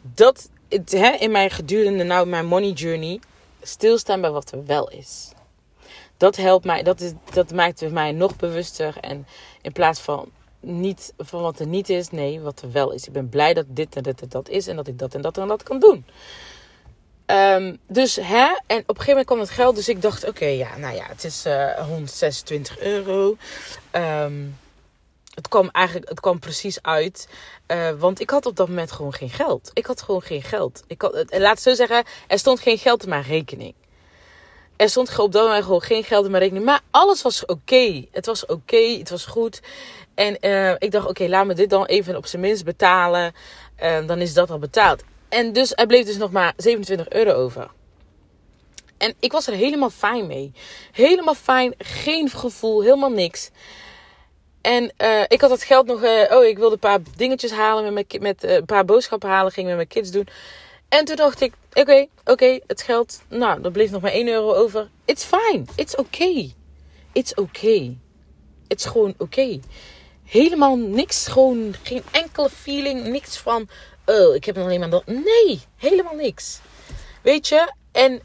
Dat 0.00 0.50
het, 0.68 0.92
hè, 0.92 1.10
in 1.10 1.30
mijn 1.30 1.50
gedurende 1.50 2.04
nou 2.04 2.26
mijn 2.26 2.46
money 2.46 2.70
journey 2.70 3.20
stilstaan 3.62 4.20
bij 4.20 4.30
wat 4.30 4.52
er 4.52 4.64
wel 4.64 4.90
is. 4.90 5.30
Dat 6.16 6.36
helpt 6.36 6.64
mij, 6.64 6.82
dat, 6.82 7.00
is, 7.00 7.12
dat 7.32 7.52
maakt 7.52 7.90
mij 7.90 8.12
nog 8.12 8.36
bewuster 8.36 8.96
en 9.00 9.26
in 9.62 9.72
plaats 9.72 10.00
van 10.00 10.30
niet 10.60 11.12
van 11.18 11.42
wat 11.42 11.58
er 11.58 11.66
niet 11.66 11.88
is, 11.88 12.10
nee, 12.10 12.40
wat 12.40 12.62
er 12.62 12.72
wel 12.72 12.90
is. 12.90 13.06
Ik 13.06 13.12
ben 13.12 13.28
blij 13.28 13.54
dat 13.54 13.66
dit 13.68 13.96
en 13.96 14.02
dit 14.02 14.22
en 14.22 14.28
dat 14.28 14.48
is 14.48 14.66
en 14.66 14.76
dat 14.76 14.86
ik 14.86 14.98
dat 14.98 15.14
en 15.14 15.20
dat 15.20 15.38
en 15.38 15.48
dat 15.48 15.62
kan 15.62 15.78
doen. 15.78 16.04
Um, 17.26 17.78
dus 17.86 18.16
hè, 18.16 18.46
en 18.66 18.78
op 18.78 18.88
een 18.88 18.96
gegeven 18.96 19.06
moment 19.08 19.26
kwam 19.26 19.38
het 19.38 19.50
geld, 19.50 19.76
dus 19.76 19.88
ik 19.88 20.02
dacht: 20.02 20.28
oké, 20.28 20.46
ja, 20.46 20.76
nou 20.76 20.94
ja, 20.94 21.06
het 21.06 21.24
is 21.24 21.46
uh, 21.46 21.78
eh, 21.78 21.86
126 21.86 22.78
euro. 22.78 23.36
Um, 23.92 24.58
het 25.34 25.48
kwam 25.48 25.68
eigenlijk, 25.72 26.08
het 26.08 26.20
kwam 26.20 26.38
precies 26.38 26.82
uit. 26.82 27.28
Uh, 27.66 27.90
want 27.98 28.20
ik 28.20 28.30
had 28.30 28.46
op 28.46 28.56
dat 28.56 28.68
moment 28.68 28.92
gewoon 28.92 29.12
geen 29.14 29.30
geld. 29.30 29.70
Ik 29.72 29.86
had 29.86 30.02
gewoon 30.02 30.22
geen 30.22 30.42
geld. 30.42 30.82
Ik 30.86 31.02
en 31.02 31.40
laat 31.40 31.60
zo 31.60 31.74
zeggen, 31.74 32.04
er 32.26 32.38
stond 32.38 32.60
geen 32.60 32.78
geld 32.78 33.02
in 33.02 33.08
mijn 33.08 33.22
rekening. 33.22 33.74
Er 34.76 34.88
stond 34.88 35.18
op 35.18 35.32
dat 35.32 35.44
moment 35.44 35.64
gewoon 35.64 35.82
geen 35.82 36.04
geld 36.04 36.24
in 36.24 36.30
mijn 36.30 36.42
rekening. 36.42 36.66
Maar 36.66 36.80
alles 36.90 37.22
was 37.22 37.44
oké. 37.44 38.04
Het 38.10 38.26
was 38.26 38.46
oké, 38.46 38.98
het 38.98 39.10
was 39.10 39.26
goed. 39.26 39.60
En 40.14 40.34
ik 40.78 40.90
dacht, 40.90 41.08
oké, 41.08 41.26
laat 41.28 41.46
me 41.46 41.54
dit 41.54 41.70
dan 41.70 41.86
even 41.86 42.16
op 42.16 42.26
zijn 42.26 42.42
minst 42.42 42.64
betalen. 42.64 43.34
Uh, 43.82 44.06
dan 44.06 44.18
is 44.18 44.34
dat 44.34 44.50
al 44.50 44.58
betaald. 44.58 45.02
En 45.36 45.52
dus 45.52 45.72
er 45.74 45.86
bleef 45.86 46.04
dus 46.04 46.16
nog 46.16 46.30
maar 46.30 46.52
27 46.56 47.08
euro 47.08 47.32
over. 47.32 47.70
En 48.98 49.14
ik 49.20 49.32
was 49.32 49.46
er 49.46 49.54
helemaal 49.54 49.90
fijn 49.90 50.26
mee. 50.26 50.52
Helemaal 50.92 51.34
fijn, 51.34 51.74
geen 51.78 52.30
gevoel, 52.30 52.82
helemaal 52.82 53.10
niks. 53.10 53.50
En 54.60 54.92
uh, 54.98 55.22
ik 55.28 55.40
had 55.40 55.50
dat 55.50 55.62
geld 55.62 55.86
nog. 55.86 56.02
Uh, 56.02 56.22
oh, 56.30 56.44
ik 56.44 56.58
wilde 56.58 56.74
een 56.74 56.78
paar 56.78 56.98
dingetjes 57.16 57.50
halen 57.50 57.92
met, 57.92 57.92
mijn, 57.92 58.22
met 58.22 58.44
uh, 58.44 58.54
een 58.54 58.64
paar 58.64 58.84
boodschappen 58.84 59.28
halen. 59.28 59.52
Ging 59.52 59.66
met 59.66 59.76
mijn 59.76 59.88
kids 59.88 60.10
doen. 60.10 60.28
En 60.88 61.04
toen 61.04 61.16
dacht 61.16 61.40
ik: 61.40 61.52
oké, 61.72 62.06
oké, 62.24 62.58
het 62.66 62.82
geld. 62.82 63.22
Nou, 63.28 63.62
er 63.62 63.70
bleef 63.70 63.90
nog 63.90 64.02
maar 64.02 64.12
1 64.12 64.28
euro 64.28 64.54
over. 64.54 64.88
It's 65.04 65.24
fine. 65.24 65.64
It's 65.74 65.96
okay. 65.96 66.54
It's 67.12 67.34
okay. 67.34 67.98
It's 68.66 68.84
gewoon 68.84 69.10
oké. 69.10 69.22
Okay. 69.22 69.60
Helemaal 70.24 70.76
niks. 70.76 71.26
Gewoon 71.26 71.74
geen 71.82 72.02
enkele 72.10 72.50
feeling. 72.50 73.06
Niks 73.06 73.38
van. 73.38 73.68
Oh, 74.06 74.34
ik 74.34 74.44
heb 74.44 74.58
alleen 74.58 74.80
maar 74.80 74.90
dat. 74.90 75.06
Nee, 75.06 75.60
helemaal 75.76 76.14
niks. 76.14 76.60
Weet 77.22 77.48
je? 77.48 77.72
En 77.92 78.20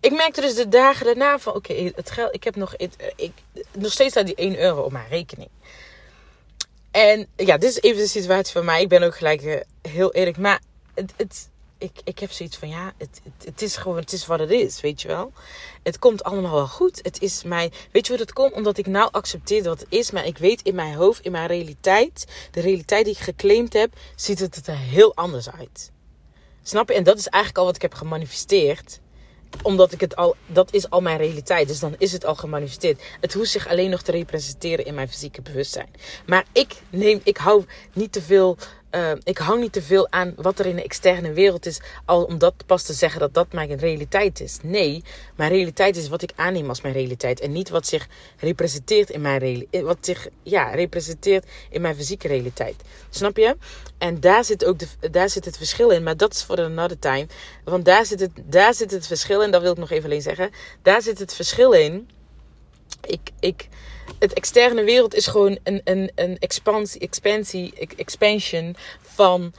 ik 0.00 0.12
merkte 0.12 0.40
dus 0.40 0.54
de 0.54 0.68
dagen 0.68 1.06
daarna 1.06 1.38
van, 1.38 1.54
oké, 1.54 1.92
het 1.94 2.10
geld, 2.10 2.34
ik 2.34 2.44
heb 2.44 2.56
nog, 2.56 2.76
ik, 2.76 3.12
ik, 3.16 3.32
nog 3.72 3.92
steeds 3.92 4.10
staat 4.10 4.26
die 4.26 4.34
1 4.34 4.58
euro 4.58 4.82
op 4.82 4.92
mijn 4.92 5.08
rekening. 5.08 5.48
En 6.90 7.26
ja, 7.36 7.58
dit 7.58 7.70
is 7.70 7.80
even 7.80 8.02
de 8.02 8.08
situatie 8.08 8.52
van 8.52 8.64
mij. 8.64 8.82
Ik 8.82 8.88
ben 8.88 9.02
ook 9.02 9.16
gelijk 9.16 9.42
uh, 9.42 9.56
heel 9.82 10.12
eerlijk. 10.12 10.36
Maar 10.36 10.60
het, 10.94 11.12
het, 11.16 11.48
ik, 11.84 12.00
ik 12.04 12.18
heb 12.18 12.30
zoiets 12.32 12.56
van, 12.56 12.68
ja, 12.68 12.92
het, 12.98 13.20
het, 13.24 13.44
het, 13.44 13.62
is 13.62 13.76
gewoon, 13.76 13.96
het 13.96 14.12
is 14.12 14.26
wat 14.26 14.38
het 14.38 14.50
is, 14.50 14.80
weet 14.80 15.02
je 15.02 15.08
wel. 15.08 15.32
Het 15.82 15.98
komt 15.98 16.24
allemaal 16.24 16.54
wel 16.54 16.68
goed. 16.68 17.00
Het 17.02 17.22
is 17.22 17.42
mijn, 17.42 17.72
weet 17.92 18.06
je 18.06 18.12
hoe 18.12 18.24
dat 18.24 18.32
komt? 18.32 18.52
Omdat 18.52 18.78
ik 18.78 18.86
nou 18.86 19.08
accepteer 19.12 19.62
wat 19.62 19.80
het 19.80 19.88
is. 19.88 20.10
Maar 20.10 20.26
ik 20.26 20.38
weet 20.38 20.62
in 20.62 20.74
mijn 20.74 20.94
hoofd, 20.94 21.24
in 21.24 21.32
mijn 21.32 21.46
realiteit, 21.46 22.26
de 22.50 22.60
realiteit 22.60 23.04
die 23.04 23.14
ik 23.14 23.20
geclaimd 23.20 23.72
heb, 23.72 23.92
ziet 24.16 24.38
het 24.38 24.66
er 24.66 24.76
heel 24.76 25.14
anders 25.14 25.50
uit. 25.50 25.90
Snap 26.62 26.88
je? 26.88 26.94
En 26.94 27.04
dat 27.04 27.18
is 27.18 27.26
eigenlijk 27.26 27.58
al 27.58 27.64
wat 27.64 27.76
ik 27.76 27.82
heb 27.82 27.94
gemanifesteerd 27.94 29.00
omdat 29.62 29.92
ik 29.92 30.00
het 30.00 30.16
al, 30.16 30.36
dat 30.46 30.72
is 30.72 30.90
al 30.90 31.00
mijn 31.00 31.18
realiteit. 31.18 31.68
Dus 31.68 31.78
dan 31.78 31.94
is 31.98 32.12
het 32.12 32.24
al 32.24 32.34
gemanifesteerd. 32.34 33.02
Het 33.20 33.32
hoeft 33.32 33.50
zich 33.50 33.68
alleen 33.68 33.90
nog 33.90 34.02
te 34.02 34.10
representeren 34.10 34.84
in 34.84 34.94
mijn 34.94 35.08
fysieke 35.08 35.42
bewustzijn. 35.42 35.90
Maar 36.26 36.44
ik 36.52 36.74
neem, 36.90 37.20
ik 37.22 37.36
hou 37.36 37.64
niet 37.92 38.12
te 38.12 38.22
veel 38.22 38.56
uh, 38.94 39.10
ik 39.22 39.38
hang 39.38 39.60
niet 39.60 39.72
te 39.72 39.82
veel 39.82 40.06
aan 40.10 40.34
wat 40.36 40.58
er 40.58 40.66
in 40.66 40.76
de 40.76 40.82
externe 40.82 41.32
wereld 41.32 41.66
is, 41.66 41.80
al 42.04 42.24
om 42.24 42.38
dat 42.38 42.54
pas 42.66 42.82
te 42.82 42.92
zeggen 42.92 43.20
dat 43.20 43.34
dat 43.34 43.52
mijn 43.52 43.76
realiteit 43.76 44.40
is. 44.40 44.58
Nee, 44.62 45.02
mijn 45.36 45.50
realiteit 45.50 45.96
is 45.96 46.08
wat 46.08 46.22
ik 46.22 46.32
aanneem 46.36 46.68
als 46.68 46.80
mijn 46.80 46.94
realiteit 46.94 47.40
en 47.40 47.52
niet 47.52 47.68
wat 47.68 47.86
zich 47.86 48.08
representeert 48.38 49.10
in 49.10 49.20
mijn 49.20 49.38
realiteit, 49.38 49.82
wat 49.84 49.98
zich 50.00 50.28
ja, 50.42 50.70
representeert 50.70 51.46
in 51.70 51.80
mijn 51.80 51.96
fysieke 51.96 52.28
realiteit. 52.28 52.76
Snap 53.10 53.36
je? 53.36 53.56
En 53.98 54.20
daar 54.20 54.44
zit 54.44 54.64
ook 54.64 54.78
de, 54.78 54.86
daar 55.10 55.30
zit 55.30 55.44
het 55.44 55.56
verschil 55.56 55.90
in, 55.90 56.02
maar 56.02 56.16
dat 56.16 56.34
is 56.34 56.42
voor 56.42 56.60
another 56.60 56.98
time. 56.98 57.26
Want 57.64 57.84
daar 57.84 58.06
zit 58.06 58.20
het, 58.20 58.30
daar 58.44 58.74
zit 58.74 58.90
het 58.90 59.06
verschil 59.06 59.42
in, 59.42 59.50
dat 59.50 59.62
wil 59.62 59.72
ik 59.72 59.78
nog 59.78 59.90
even 59.90 60.04
alleen 60.04 60.22
zeggen. 60.22 60.50
Daar 60.82 61.02
zit 61.02 61.18
het 61.18 61.34
verschil 61.34 61.72
in. 61.72 62.08
Ik, 63.00 63.30
ik, 63.40 63.68
het 64.18 64.32
externe 64.32 64.84
wereld 64.84 65.14
is 65.14 65.26
gewoon 65.26 65.58
een, 65.62 65.80
een, 65.84 66.10
een 66.14 66.38
expansie, 66.38 67.00
expansie, 67.00 67.74
expansion 67.96 68.76
van 69.02 69.52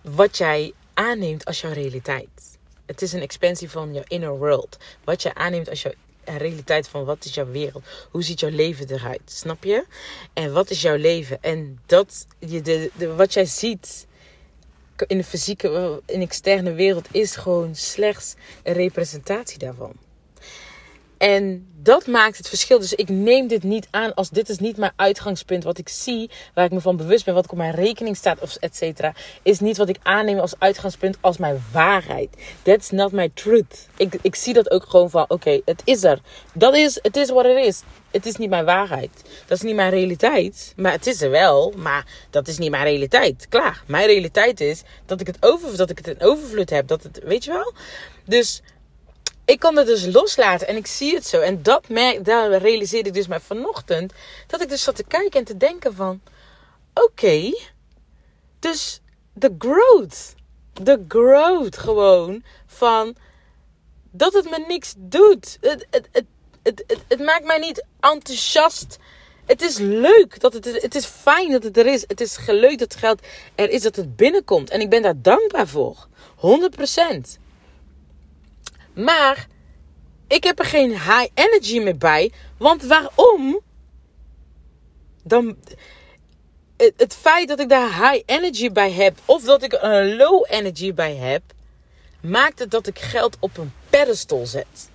wat 0.00 0.36
jij 0.36 0.72
aanneemt 0.94 1.44
als 1.44 1.60
jouw 1.60 1.72
realiteit. 1.72 2.58
Het 2.86 3.02
is 3.02 3.12
een 3.12 3.20
expansie 3.20 3.70
van 3.70 3.92
jouw 3.92 4.04
inner 4.06 4.38
world. 4.38 4.76
Wat 5.04 5.22
jij 5.22 5.34
aanneemt 5.34 5.68
als 5.68 5.82
jouw 5.82 5.92
realiteit 6.24 6.88
van 6.88 7.04
wat 7.04 7.24
is 7.24 7.34
jouw 7.34 7.50
wereld? 7.50 7.84
Hoe 8.10 8.22
ziet 8.22 8.40
jouw 8.40 8.50
leven 8.50 8.90
eruit? 8.90 9.22
Snap 9.24 9.64
je? 9.64 9.86
En 10.32 10.52
wat 10.52 10.70
is 10.70 10.82
jouw 10.82 10.96
leven? 10.96 11.42
En 11.42 11.80
dat, 11.86 12.26
je, 12.38 12.62
de, 12.62 12.90
de, 12.94 13.14
wat 13.14 13.32
jij 13.32 13.44
ziet 13.44 14.06
in 15.06 15.16
de 15.16 15.24
fysieke, 15.24 16.02
in 16.06 16.18
de 16.18 16.24
externe 16.24 16.72
wereld 16.72 17.08
is 17.10 17.36
gewoon 17.36 17.74
slechts 17.74 18.34
een 18.62 18.72
representatie 18.72 19.58
daarvan. 19.58 19.92
En 21.18 21.66
dat 21.84 22.06
maakt 22.06 22.36
het 22.36 22.48
verschil. 22.48 22.78
Dus 22.78 22.94
ik 22.94 23.08
neem 23.08 23.48
dit 23.48 23.62
niet 23.62 23.88
aan 23.90 24.14
als 24.14 24.30
dit 24.30 24.48
is 24.48 24.58
niet 24.58 24.76
mijn 24.76 24.92
uitgangspunt. 24.96 25.64
Wat 25.64 25.78
ik 25.78 25.88
zie, 25.88 26.30
waar 26.54 26.64
ik 26.64 26.70
me 26.70 26.80
van 26.80 26.96
bewust 26.96 27.24
ben, 27.24 27.34
wat 27.34 27.50
op 27.50 27.56
mijn 27.56 27.74
rekening 27.74 28.16
staat, 28.16 28.40
of 28.40 28.56
et 28.56 28.76
cetera. 28.76 29.12
Is 29.42 29.60
niet 29.60 29.76
wat 29.76 29.88
ik 29.88 29.98
aanneem 30.02 30.38
als 30.38 30.54
uitgangspunt, 30.58 31.16
als 31.20 31.36
mijn 31.36 31.64
waarheid. 31.72 32.28
That's 32.62 32.90
not 32.90 33.12
my 33.12 33.30
truth. 33.34 33.88
Ik, 33.96 34.14
ik 34.22 34.34
zie 34.34 34.54
dat 34.54 34.70
ook 34.70 34.84
gewoon 34.84 35.10
van, 35.10 35.24
oké, 35.28 35.60
het 35.64 35.82
is 35.84 36.04
er. 36.04 36.20
Dat 36.52 36.74
is, 36.74 36.98
het 37.02 37.16
is 37.16 37.30
wat 37.30 37.44
het 37.44 37.64
is. 37.64 37.82
Het 38.10 38.26
is 38.26 38.36
niet 38.36 38.50
mijn 38.50 38.64
waarheid. 38.64 39.10
Dat 39.46 39.56
is 39.56 39.62
niet 39.62 39.74
mijn 39.74 39.90
realiteit. 39.90 40.72
Maar 40.76 40.92
het 40.92 41.06
is 41.06 41.20
er 41.20 41.30
wel. 41.30 41.72
Maar 41.76 42.06
dat 42.30 42.48
is 42.48 42.58
niet 42.58 42.70
mijn 42.70 42.84
realiteit. 42.84 43.46
Klaar. 43.48 43.82
Mijn 43.86 44.06
realiteit 44.06 44.60
is 44.60 44.82
dat 45.06 45.20
ik 45.20 45.26
het, 45.26 45.36
over, 45.40 45.76
dat 45.76 45.90
ik 45.90 45.98
het 45.98 46.06
in 46.06 46.20
overvloed 46.20 46.70
heb. 46.70 46.88
Dat 46.88 47.02
het, 47.02 47.20
weet 47.24 47.44
je 47.44 47.52
wel? 47.52 47.72
Dus 48.24 48.62
ik 49.44 49.60
kon 49.60 49.76
het 49.76 49.86
dus 49.86 50.06
loslaten 50.06 50.66
en 50.66 50.76
ik 50.76 50.86
zie 50.86 51.14
het 51.14 51.26
zo. 51.26 51.40
En 51.40 51.62
dat 51.62 51.88
merk, 51.88 52.24
daar 52.24 52.50
realiseerde 52.50 53.08
ik 53.08 53.14
dus 53.14 53.26
maar 53.26 53.40
vanochtend. 53.40 54.12
Dat 54.46 54.62
ik 54.62 54.68
dus 54.68 54.82
zat 54.82 54.96
te 54.96 55.04
kijken 55.04 55.38
en 55.38 55.44
te 55.44 55.56
denken 55.56 55.94
van... 55.94 56.20
Oké, 56.94 57.52
dus 58.58 59.00
de 59.32 59.54
growth. 59.58 60.34
De 60.72 61.04
growth 61.08 61.76
gewoon 61.76 62.44
van... 62.66 63.16
Dat 64.10 64.32
het 64.32 64.50
me 64.50 64.64
niks 64.68 64.94
doet. 64.96 65.58
Het, 65.60 65.86
het, 65.90 66.08
het, 66.12 66.24
het, 66.62 66.84
het, 66.86 66.98
het 67.08 67.20
maakt 67.20 67.44
mij 67.44 67.58
niet 67.58 67.84
enthousiast. 68.00 68.98
Het 69.44 69.62
is 69.62 69.78
leuk 69.78 70.40
dat 70.40 70.52
het, 70.52 70.82
het 70.82 70.94
is 70.94 71.04
fijn 71.04 71.50
dat 71.50 71.62
het 71.62 71.76
er 71.76 71.86
is. 71.86 72.04
Het 72.06 72.20
is 72.20 72.38
leuk 72.46 72.78
dat 72.78 72.92
het 72.92 72.96
geld 72.96 73.20
er 73.54 73.70
is, 73.70 73.82
dat 73.82 73.96
het 73.96 74.16
binnenkomt. 74.16 74.70
En 74.70 74.80
ik 74.80 74.90
ben 74.90 75.02
daar 75.02 75.22
dankbaar 75.22 75.68
voor. 75.68 76.06
100%. 76.36 77.43
Maar 78.94 79.46
ik 80.28 80.44
heb 80.44 80.58
er 80.58 80.64
geen 80.64 80.90
high 80.90 81.28
energy 81.34 81.78
meer 81.78 81.96
bij. 81.96 82.32
Want 82.58 82.82
waarom? 82.82 83.60
Dan, 85.22 85.56
het, 86.76 86.92
het 86.96 87.14
feit 87.14 87.48
dat 87.48 87.60
ik 87.60 87.68
daar 87.68 88.10
high 88.10 88.22
energy 88.26 88.70
bij 88.70 88.92
heb, 88.92 89.18
of 89.24 89.42
dat 89.42 89.62
ik 89.62 89.78
een 89.80 90.16
low 90.16 90.44
energy 90.48 90.94
bij 90.94 91.14
heb, 91.14 91.42
maakt 92.20 92.58
het 92.58 92.70
dat 92.70 92.86
ik 92.86 92.98
geld 92.98 93.36
op 93.40 93.58
een 93.58 93.72
pedestal 93.90 94.46
zet. 94.46 94.90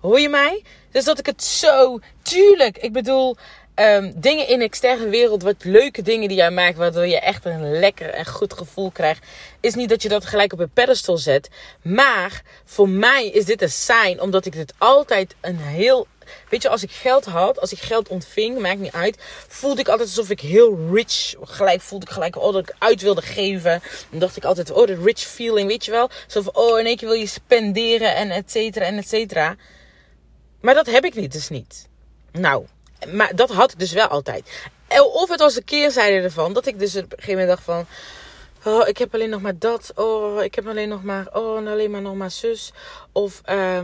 Hoor 0.00 0.20
je 0.20 0.28
mij? 0.28 0.62
Dus 0.90 1.04
dat 1.04 1.18
ik 1.18 1.26
het 1.26 1.44
zo. 1.44 1.98
Tuurlijk, 2.22 2.78
ik 2.78 2.92
bedoel, 2.92 3.36
um, 3.74 4.12
dingen 4.16 4.48
in 4.48 4.58
de 4.58 4.64
externe 4.64 5.08
wereld, 5.08 5.42
wat 5.42 5.64
leuke 5.64 6.02
dingen 6.02 6.28
die 6.28 6.36
jij 6.36 6.50
maakt, 6.50 6.76
waardoor 6.76 7.06
je 7.06 7.20
echt 7.20 7.44
een 7.44 7.78
lekker 7.78 8.08
en 8.10 8.26
goed 8.26 8.52
gevoel 8.52 8.90
krijgt, 8.90 9.26
is 9.60 9.74
niet 9.74 9.88
dat 9.88 10.02
je 10.02 10.08
dat 10.08 10.26
gelijk 10.26 10.52
op 10.52 10.58
een 10.58 10.70
pedestal 10.70 11.16
zet. 11.16 11.48
Maar 11.82 12.42
voor 12.64 12.88
mij 12.88 13.28
is 13.28 13.44
dit 13.44 13.62
een 13.62 13.70
sign, 13.70 14.20
omdat 14.20 14.46
ik 14.46 14.52
dit 14.52 14.74
altijd 14.78 15.34
een 15.40 15.58
heel 15.58 16.06
Weet 16.48 16.62
je, 16.62 16.68
als 16.68 16.82
ik 16.82 16.90
geld 16.90 17.24
had, 17.24 17.60
als 17.60 17.72
ik 17.72 17.78
geld 17.78 18.08
ontving, 18.08 18.58
maakt 18.58 18.78
niet 18.78 18.92
uit. 18.92 19.16
Voelde 19.48 19.80
ik 19.80 19.88
altijd 19.88 20.08
alsof 20.08 20.30
ik 20.30 20.40
heel 20.40 20.78
rich. 20.92 21.34
Gelijk 21.40 21.80
voelde 21.80 22.06
ik 22.06 22.12
gelijk, 22.12 22.36
oh, 22.36 22.52
dat 22.52 22.68
ik 22.68 22.74
uit 22.78 23.02
wilde 23.02 23.22
geven. 23.22 23.82
Dan 24.10 24.20
dacht 24.20 24.36
ik 24.36 24.44
altijd, 24.44 24.70
oh, 24.70 24.86
de 24.86 25.00
rich 25.02 25.18
feeling, 25.18 25.68
weet 25.68 25.84
je 25.84 25.90
wel. 25.90 26.10
Van, 26.28 26.54
oh, 26.54 26.78
in 26.78 26.86
één 26.86 26.96
keer 26.96 27.08
wil 27.08 27.16
je 27.16 27.26
spenderen 27.26 28.14
en 28.14 28.30
et 28.30 28.50
cetera 28.50 28.84
en 28.84 28.98
et 28.98 29.08
cetera. 29.08 29.56
Maar 30.60 30.74
dat 30.74 30.86
heb 30.86 31.04
ik 31.04 31.14
niet, 31.14 31.32
dus 31.32 31.48
niet. 31.48 31.88
Nou, 32.32 32.66
maar 33.12 33.36
dat 33.36 33.50
had 33.50 33.72
ik 33.72 33.78
dus 33.78 33.92
wel 33.92 34.06
altijd. 34.06 34.68
Of 35.12 35.28
het 35.28 35.40
was 35.40 35.54
de 35.54 35.62
keerzijde 35.62 36.24
ervan. 36.24 36.52
Dat 36.52 36.66
ik 36.66 36.78
dus 36.78 36.96
op 36.96 37.02
een 37.02 37.08
gegeven 37.10 37.30
moment 37.30 37.48
dacht 37.48 37.62
van... 37.62 37.86
Oh, 38.64 38.88
ik 38.88 38.98
heb 38.98 39.14
alleen 39.14 39.30
nog 39.30 39.40
maar 39.40 39.58
dat. 39.58 39.92
Oh, 39.94 40.42
ik 40.42 40.54
heb 40.54 40.68
alleen 40.68 40.88
nog 40.88 41.02
maar... 41.02 41.28
Oh, 41.32 41.58
en 41.58 41.66
alleen 41.66 41.90
maar 41.90 42.02
nog 42.02 42.14
maar 42.14 42.30
zus. 42.30 42.72
Of... 43.12 43.40
Uh, 43.50 43.80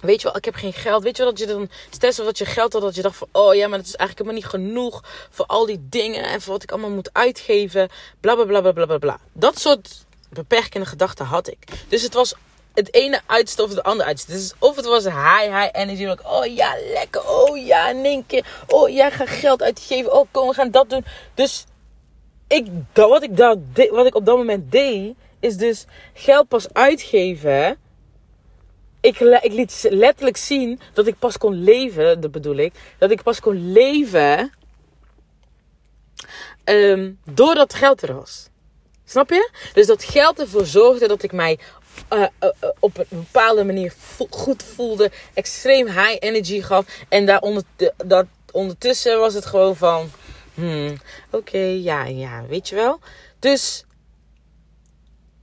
Weet 0.00 0.20
je 0.20 0.26
wel, 0.26 0.36
ik 0.36 0.44
heb 0.44 0.54
geen 0.54 0.72
geld. 0.72 1.02
Weet 1.02 1.16
je 1.16 1.22
wel, 1.22 1.32
dat 1.32 1.40
je 1.40 1.46
dan, 1.46 1.70
stel 1.90 2.24
dat 2.24 2.38
je 2.38 2.44
geld 2.44 2.72
had, 2.72 2.82
dat 2.82 2.94
je 2.94 3.02
dacht 3.02 3.16
van, 3.16 3.28
oh 3.32 3.54
ja, 3.54 3.68
maar 3.68 3.78
dat 3.78 3.86
is 3.86 3.96
eigenlijk 3.96 4.30
helemaal 4.30 4.60
niet 4.60 4.66
genoeg 4.66 5.02
voor 5.30 5.46
al 5.46 5.66
die 5.66 5.86
dingen 5.88 6.24
en 6.24 6.40
voor 6.40 6.52
wat 6.52 6.62
ik 6.62 6.70
allemaal 6.70 6.90
moet 6.90 7.10
uitgeven. 7.12 7.88
Bla 8.20 8.34
bla 8.34 8.44
bla 8.44 8.72
bla 8.72 8.84
bla 8.84 8.98
bla. 8.98 9.20
Dat 9.32 9.58
soort 9.58 10.04
beperkende 10.30 10.86
gedachten 10.86 11.26
had 11.26 11.48
ik. 11.48 11.58
Dus 11.88 12.02
het 12.02 12.14
was 12.14 12.34
het 12.74 12.94
ene 12.94 13.20
uitstof 13.26 13.68
of 13.68 13.74
de 13.74 13.82
andere 13.82 14.08
uitstof. 14.08 14.34
Dus 14.34 14.54
of 14.58 14.76
het 14.76 14.84
was 14.84 15.04
high, 15.04 15.60
high 15.60 15.68
energy. 15.72 16.22
Oh 16.22 16.46
ja, 16.46 16.74
lekker. 16.92 17.28
Oh 17.28 17.66
ja, 17.66 17.90
in 17.90 18.04
één 18.04 18.26
keer. 18.26 18.46
Oh 18.66 18.88
ja, 18.88 19.10
ga 19.10 19.26
geld 19.26 19.62
uitgeven. 19.62 20.12
Oh, 20.12 20.26
kom, 20.30 20.48
we 20.48 20.54
gaan 20.54 20.70
dat 20.70 20.90
doen. 20.90 21.04
Dus 21.34 21.64
ik, 22.48 22.66
wat, 22.92 23.22
ik 23.22 23.36
dat, 23.36 23.58
wat 23.90 24.06
ik 24.06 24.14
op 24.14 24.26
dat 24.26 24.36
moment 24.36 24.72
deed, 24.72 25.14
is 25.40 25.56
dus 25.56 25.84
geld 26.14 26.48
pas 26.48 26.72
uitgeven. 26.72 27.78
Ik, 29.00 29.20
ik 29.20 29.52
liet 29.52 29.86
letterlijk 29.90 30.36
zien 30.36 30.80
dat 30.92 31.06
ik 31.06 31.18
pas 31.18 31.38
kon 31.38 31.62
leven. 31.62 32.20
Dat 32.20 32.30
bedoel 32.30 32.56
ik. 32.56 32.74
Dat 32.98 33.10
ik 33.10 33.22
pas 33.22 33.40
kon 33.40 33.72
leven. 33.72 34.52
Um, 36.64 37.18
doordat 37.24 37.74
geld 37.74 38.02
er 38.02 38.14
was. 38.14 38.48
Snap 39.04 39.30
je? 39.30 39.50
Dus 39.72 39.86
dat 39.86 40.04
geld 40.04 40.40
ervoor 40.40 40.66
zorgde 40.66 41.08
dat 41.08 41.22
ik 41.22 41.32
mij 41.32 41.58
uh, 42.12 42.26
uh, 42.40 42.48
op 42.78 42.98
een 42.98 43.06
bepaalde 43.08 43.64
manier 43.64 43.94
goed 44.30 44.62
voelde. 44.62 45.10
Extreem 45.34 45.86
high 45.86 46.16
energy 46.18 46.60
gaf. 46.60 46.86
En 47.08 47.26
daar 47.26 47.42
dat, 47.96 48.26
ondertussen 48.52 49.18
was 49.18 49.34
het 49.34 49.46
gewoon 49.46 49.76
van... 49.76 50.10
Hmm, 50.54 50.96
oké, 51.30 51.58
ja, 51.58 52.04
ja, 52.04 52.46
weet 52.46 52.68
je 52.68 52.74
wel. 52.74 52.98
Dus 53.38 53.84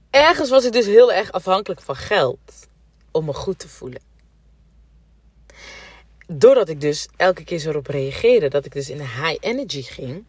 ergens 0.10 0.50
was 0.50 0.66
ik 0.66 0.72
dus 0.72 0.86
heel 0.86 1.12
erg 1.14 1.32
afhankelijk 1.32 1.82
van 1.82 1.96
geld. 1.96 2.40
Om 3.12 3.26
me 3.26 3.34
goed 3.34 3.60
te 3.60 3.68
voelen. 3.68 4.02
doordat 6.28 6.70
ik 6.70 6.82
dus 6.82 7.08
elke 7.18 7.44
keer 7.44 7.60
zo 7.60 7.70
erop 7.70 7.88
reageerde, 7.88 8.50
dat 8.50 8.66
ik 8.66 8.74
dus 8.74 8.90
in 8.90 9.00
high 9.00 9.38
energy 9.40 9.82
ging. 9.82 10.26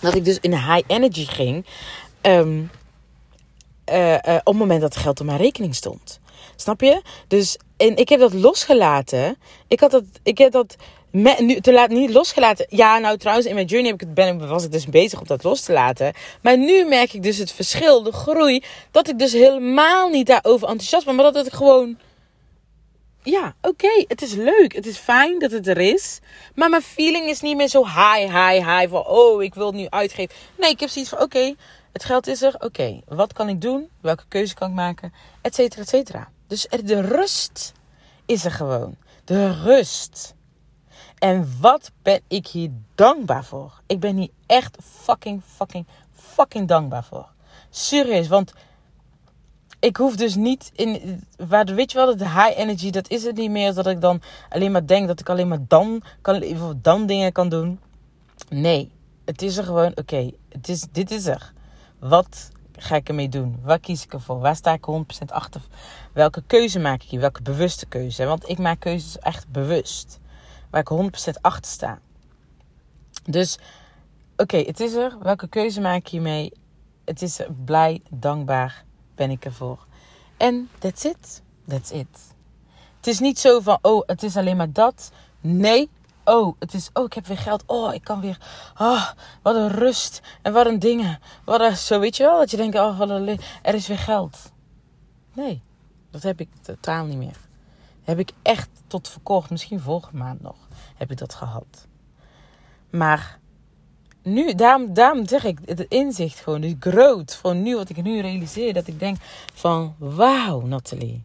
Dat 0.00 0.14
ik 0.14 0.24
dus 0.24 0.38
in 0.40 0.52
high 0.52 0.82
energy 0.86 1.24
ging. 1.24 1.66
ehm, 2.20 2.62
eh, 3.86 4.14
eh, 4.14 4.34
op 4.34 4.44
het 4.46 4.56
moment 4.56 4.80
dat 4.80 4.94
het 4.94 5.02
geld 5.02 5.20
op 5.20 5.26
mijn 5.26 5.38
rekening 5.38 5.74
stond. 5.74 6.20
Snap 6.56 6.80
je? 6.80 7.02
Dus 7.28 7.58
en 7.76 7.96
ik 7.96 8.08
heb 8.08 8.20
dat 8.20 8.32
losgelaten. 8.32 9.36
Ik 9.68 9.80
had 9.80 9.90
dat, 9.90 10.04
ik 10.22 10.38
heb 10.38 10.52
dat 10.52 10.76
nu, 11.10 11.60
te 11.60 11.72
laat 11.72 11.88
niet 11.88 12.10
losgelaten. 12.10 12.66
Ja, 12.68 12.98
nou 12.98 13.16
trouwens, 13.18 13.46
in 13.48 13.54
mijn 13.54 13.66
journey 13.66 13.90
heb 13.90 14.02
ik 14.02 14.14
ben, 14.14 14.34
ik- 14.34 14.48
was 14.48 14.64
ik 14.64 14.72
dus 14.72 14.86
bezig 14.86 15.20
om 15.20 15.26
dat 15.26 15.42
los 15.42 15.60
te 15.60 15.72
laten. 15.72 16.12
Maar 16.42 16.58
nu 16.58 16.84
merk 16.84 17.12
ik 17.12 17.22
dus 17.22 17.36
het 17.38 17.52
verschil, 17.52 18.02
de 18.02 18.12
groei. 18.12 18.62
Dat 18.90 19.08
ik 19.08 19.18
dus 19.18 19.32
helemaal 19.32 20.08
niet 20.08 20.26
daarover 20.26 20.68
enthousiast 20.68 21.04
ben. 21.06 21.14
Maar 21.14 21.32
dat 21.32 21.44
het 21.44 21.54
gewoon. 21.54 21.98
Ja, 23.22 23.54
oké, 23.62 24.04
het 24.08 24.22
is 24.22 24.32
leuk. 24.32 24.72
Het 24.74 24.86
is 24.86 24.96
fijn 24.96 25.38
dat 25.38 25.50
het 25.50 25.66
er 25.66 25.78
is. 25.78 26.18
Maar 26.54 26.70
mijn 26.70 26.82
feeling 26.82 27.28
is 27.28 27.40
niet 27.40 27.56
meer 27.56 27.68
zo 27.68 27.84
high, 27.84 28.18
high, 28.32 28.68
high. 28.78 28.88
Van, 28.90 29.06
oh, 29.06 29.42
ik 29.42 29.54
wil 29.54 29.66
het 29.66 29.74
nu 29.74 29.86
uitgeven. 29.88 30.34
Nee, 30.58 30.70
ik 30.70 30.80
heb 30.80 30.88
zoiets 30.88 31.10
van, 31.10 31.20
oké, 31.22 31.54
het 31.96 32.04
geld 32.04 32.26
is 32.26 32.42
er. 32.42 32.54
Oké, 32.58 33.00
wat 33.06 33.32
kan 33.32 33.48
ik 33.48 33.60
doen? 33.60 33.88
Welke 34.00 34.24
keuze 34.28 34.54
kan 34.54 34.68
ik 34.68 34.74
maken? 34.74 35.12
Et 35.40 35.54
cetera, 35.54 35.82
et 35.82 35.88
cetera. 35.88 36.28
Dus 36.46 36.66
er, 36.68 36.86
de 36.86 37.00
rust 37.00 37.72
is 38.26 38.44
er 38.44 38.50
gewoon. 38.50 38.96
De 39.24 39.62
rust. 39.62 40.34
En 41.18 41.48
wat 41.60 41.90
ben 42.02 42.20
ik 42.28 42.46
hier 42.46 42.70
dankbaar 42.94 43.44
voor? 43.44 43.80
Ik 43.86 44.00
ben 44.00 44.16
hier 44.16 44.30
echt 44.46 44.76
fucking, 44.82 45.42
fucking, 45.44 45.86
fucking 46.12 46.68
dankbaar 46.68 47.04
voor. 47.04 47.28
Serieus, 47.70 48.28
want 48.28 48.52
ik 49.80 49.96
hoef 49.96 50.16
dus 50.16 50.34
niet 50.34 50.70
in. 50.74 51.24
Waar, 51.36 51.64
weet 51.64 51.92
je 51.92 51.98
wel, 51.98 52.16
de 52.16 52.28
high 52.28 52.58
energy, 52.58 52.90
dat 52.90 53.08
is 53.08 53.22
het 53.22 53.36
niet 53.36 53.50
meer. 53.50 53.74
Dat 53.74 53.86
ik 53.86 54.00
dan 54.00 54.22
alleen 54.48 54.72
maar 54.72 54.86
denk 54.86 55.06
dat 55.06 55.20
ik 55.20 55.28
alleen 55.28 55.48
maar 55.48 55.64
dan, 55.68 56.02
kan, 56.20 56.44
dan 56.82 57.06
dingen 57.06 57.32
kan 57.32 57.48
doen. 57.48 57.80
Nee, 58.48 58.92
het 59.24 59.42
is 59.42 59.56
er 59.56 59.64
gewoon, 59.64 59.92
oké, 59.94 60.30
het 60.48 60.68
is 60.68 60.86
dit 60.92 61.10
is 61.10 61.26
er. 61.26 61.54
Wat 61.98 62.50
ga 62.76 62.96
ik 62.96 63.08
ermee 63.08 63.28
doen? 63.28 63.58
Waar 63.62 63.78
kies 63.78 64.04
ik 64.04 64.12
ervoor? 64.12 64.38
Waar 64.38 64.56
sta 64.56 64.72
ik 64.72 64.86
100% 64.90 65.26
achter? 65.26 65.60
Welke 66.12 66.42
keuze 66.46 66.78
maak 66.78 67.02
ik 67.02 67.10
hier? 67.10 67.20
Welke 67.20 67.42
bewuste 67.42 67.86
keuze? 67.86 68.24
Want 68.24 68.48
ik 68.48 68.58
maak 68.58 68.80
keuzes 68.80 69.18
echt 69.18 69.48
bewust. 69.48 70.20
Waar 70.70 70.80
ik 70.80 71.30
100% 71.36 71.40
achter 71.40 71.70
sta. 71.70 71.98
Dus, 73.24 73.58
oké, 74.36 74.56
het 74.56 74.80
is 74.80 74.92
er. 74.92 75.16
Welke 75.22 75.48
keuze 75.48 75.80
maak 75.80 75.96
ik 75.96 76.08
hiermee? 76.08 76.52
Het 77.04 77.22
is 77.22 77.38
er. 77.38 77.52
blij, 77.64 78.02
dankbaar 78.10 78.84
ben 79.14 79.30
ik 79.30 79.44
ervoor. 79.44 79.86
En 80.36 80.68
that's 80.78 81.04
it. 81.04 81.42
That's 81.66 81.90
it. 81.90 82.34
Het 82.96 83.06
is 83.06 83.20
niet 83.20 83.38
zo 83.38 83.60
van, 83.60 83.78
oh, 83.82 84.02
het 84.06 84.22
is 84.22 84.36
alleen 84.36 84.56
maar 84.56 84.72
dat. 84.72 85.10
Nee. 85.40 85.90
Oh, 86.28 86.56
het 86.58 86.74
is, 86.74 86.90
oh, 86.92 87.04
ik 87.04 87.12
heb 87.12 87.26
weer 87.26 87.38
geld. 87.38 87.62
Oh, 87.66 87.94
ik 87.94 88.04
kan 88.04 88.20
weer. 88.20 88.38
Oh, 88.78 89.10
wat 89.42 89.54
een 89.54 89.70
rust. 89.70 90.20
En 90.42 90.52
wat 90.52 90.66
een 90.66 90.78
dingen. 90.78 91.18
Wat 91.44 91.60
een, 91.60 91.76
zo 91.76 92.00
weet 92.00 92.16
je 92.16 92.22
wel. 92.22 92.38
Dat 92.38 92.50
je 92.50 92.56
denkt, 92.56 92.76
oh, 92.76 93.00
er 93.62 93.74
is 93.74 93.86
weer 93.86 93.98
geld. 93.98 94.52
Nee, 95.32 95.62
dat 96.10 96.22
heb 96.22 96.40
ik 96.40 96.48
totaal 96.62 97.04
niet 97.04 97.16
meer. 97.16 97.36
Heb 98.02 98.18
ik 98.18 98.30
echt 98.42 98.68
tot 98.86 99.08
verkocht. 99.08 99.50
Misschien 99.50 99.80
volgende 99.80 100.18
maand 100.18 100.42
nog. 100.42 100.56
Heb 100.96 101.10
ik 101.10 101.18
dat 101.18 101.34
gehad. 101.34 101.86
Maar 102.90 103.38
nu, 104.22 104.54
daarom, 104.54 104.94
daarom 104.94 105.26
zeg 105.26 105.44
ik, 105.44 105.58
het 105.64 105.80
inzicht 105.80 106.38
gewoon, 106.38 106.60
de 106.60 106.76
groot. 106.80 107.34
Van 107.34 107.62
nu, 107.62 107.76
wat 107.76 107.88
ik 107.88 108.02
nu 108.02 108.20
realiseer. 108.20 108.74
Dat 108.74 108.86
ik 108.86 108.98
denk 108.98 109.16
van, 109.54 109.94
wauw, 109.98 110.60
Nathalie. 110.60 111.24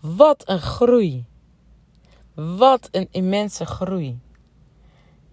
Wat 0.00 0.48
een 0.48 0.60
groei. 0.60 1.24
Wat 2.56 2.88
een 2.90 3.08
immense 3.10 3.66
groei. 3.66 4.18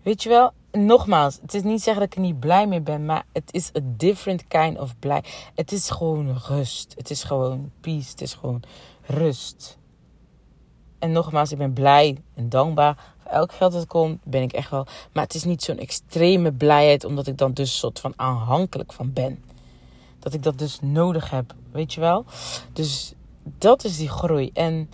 Weet 0.02 0.24
je 0.24 0.30
wel, 0.30 0.52
nogmaals, 0.72 1.40
het 1.42 1.54
is 1.54 1.64
niet 1.64 1.82
zeggen 1.82 2.04
dat 2.04 2.12
ik 2.12 2.18
er 2.18 2.26
niet 2.26 2.40
blij 2.40 2.68
mee 2.68 2.82
ben, 2.82 3.06
maar 3.06 3.26
het 3.32 3.54
is 3.54 3.72
a 3.78 3.80
different 3.84 4.48
kind 4.48 4.80
of 4.80 5.00
blij. 5.00 5.24
Het 5.56 5.72
is 5.72 5.90
gewoon 5.90 6.38
rust. 6.48 6.94
Het 6.98 7.10
is 7.10 7.24
gewoon 7.24 7.72
peace. 7.82 8.10
Het 8.10 8.22
is 8.22 8.34
gewoon 8.34 8.62
rust. 9.02 9.78
En 11.00 11.12
nogmaals, 11.12 11.52
ik 11.52 11.58
ben 11.58 11.74
blij 11.74 12.18
en 12.34 12.50
dankbaar 12.50 13.14
voor 13.18 13.32
elk 13.32 13.52
geld 13.54 13.72
dat 13.72 13.88
komt. 13.88 14.20
Ben 14.24 14.42
ik 14.42 14.54
echt 14.54 14.70
wel. 14.70 14.86
Maar 15.12 15.24
het 15.24 15.34
is 15.34 15.44
niet 15.44 15.64
zo'n 15.64 15.78
extreme 15.78 16.52
blijheid, 16.52 17.04
omdat 17.04 17.28
ik 17.28 17.38
dan 17.38 17.54
dus 17.54 17.78
soort 17.78 18.00
van 18.00 18.14
aanhankelijk 18.16 18.94
van 18.94 19.14
ben. 19.14 19.44
Dat 20.20 20.34
ik 20.34 20.44
dat 20.44 20.60
dus 20.60 20.80
nodig 20.82 21.30
heb, 21.30 21.54
weet 21.72 21.94
je 21.94 22.00
wel? 22.00 22.26
Dus 22.74 23.14
dat 23.58 23.84
is 23.84 23.98
die 23.98 24.10
groei. 24.10 24.50
En 24.54 24.90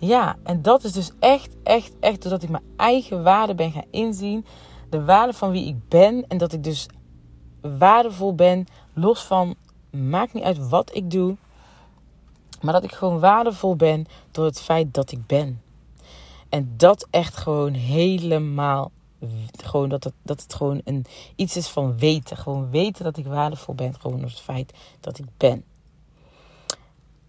ja, 0.00 0.36
en 0.42 0.62
dat 0.62 0.84
is 0.84 0.92
dus 0.92 1.10
echt, 1.18 1.56
echt, 1.62 1.92
echt 2.00 2.22
doordat 2.22 2.42
ik 2.42 2.48
mijn 2.48 2.64
eigen 2.76 3.22
waarde 3.22 3.54
ben 3.54 3.72
gaan 3.72 3.84
inzien. 3.90 4.46
De 4.90 5.04
waarde 5.04 5.32
van 5.32 5.50
wie 5.50 5.66
ik 5.66 5.88
ben. 5.88 6.24
En 6.28 6.38
dat 6.38 6.52
ik 6.52 6.64
dus 6.64 6.86
waardevol 7.78 8.34
ben. 8.34 8.66
Los 8.94 9.22
van, 9.22 9.54
maakt 9.90 10.32
niet 10.32 10.44
uit 10.44 10.68
wat 10.68 10.94
ik 10.94 11.10
doe. 11.10 11.36
Maar 12.60 12.72
dat 12.72 12.84
ik 12.84 12.92
gewoon 12.92 13.20
waardevol 13.20 13.76
ben 13.76 14.06
door 14.30 14.44
het 14.44 14.60
feit 14.60 14.94
dat 14.94 15.12
ik 15.12 15.26
ben. 15.26 15.62
En 16.48 16.74
dat 16.76 17.06
echt 17.10 17.36
gewoon 17.36 17.72
helemaal. 17.72 18.90
Gewoon 19.64 19.88
dat 19.88 20.04
het, 20.04 20.14
dat 20.22 20.42
het 20.42 20.54
gewoon 20.54 20.80
een, 20.84 21.04
iets 21.36 21.56
is 21.56 21.68
van 21.68 21.98
weten. 21.98 22.36
Gewoon 22.36 22.70
weten 22.70 23.04
dat 23.04 23.16
ik 23.16 23.26
waardevol 23.26 23.74
ben. 23.74 23.94
Gewoon 24.00 24.20
door 24.20 24.28
het 24.28 24.40
feit 24.40 24.72
dat 25.00 25.18
ik 25.18 25.26
ben. 25.36 25.64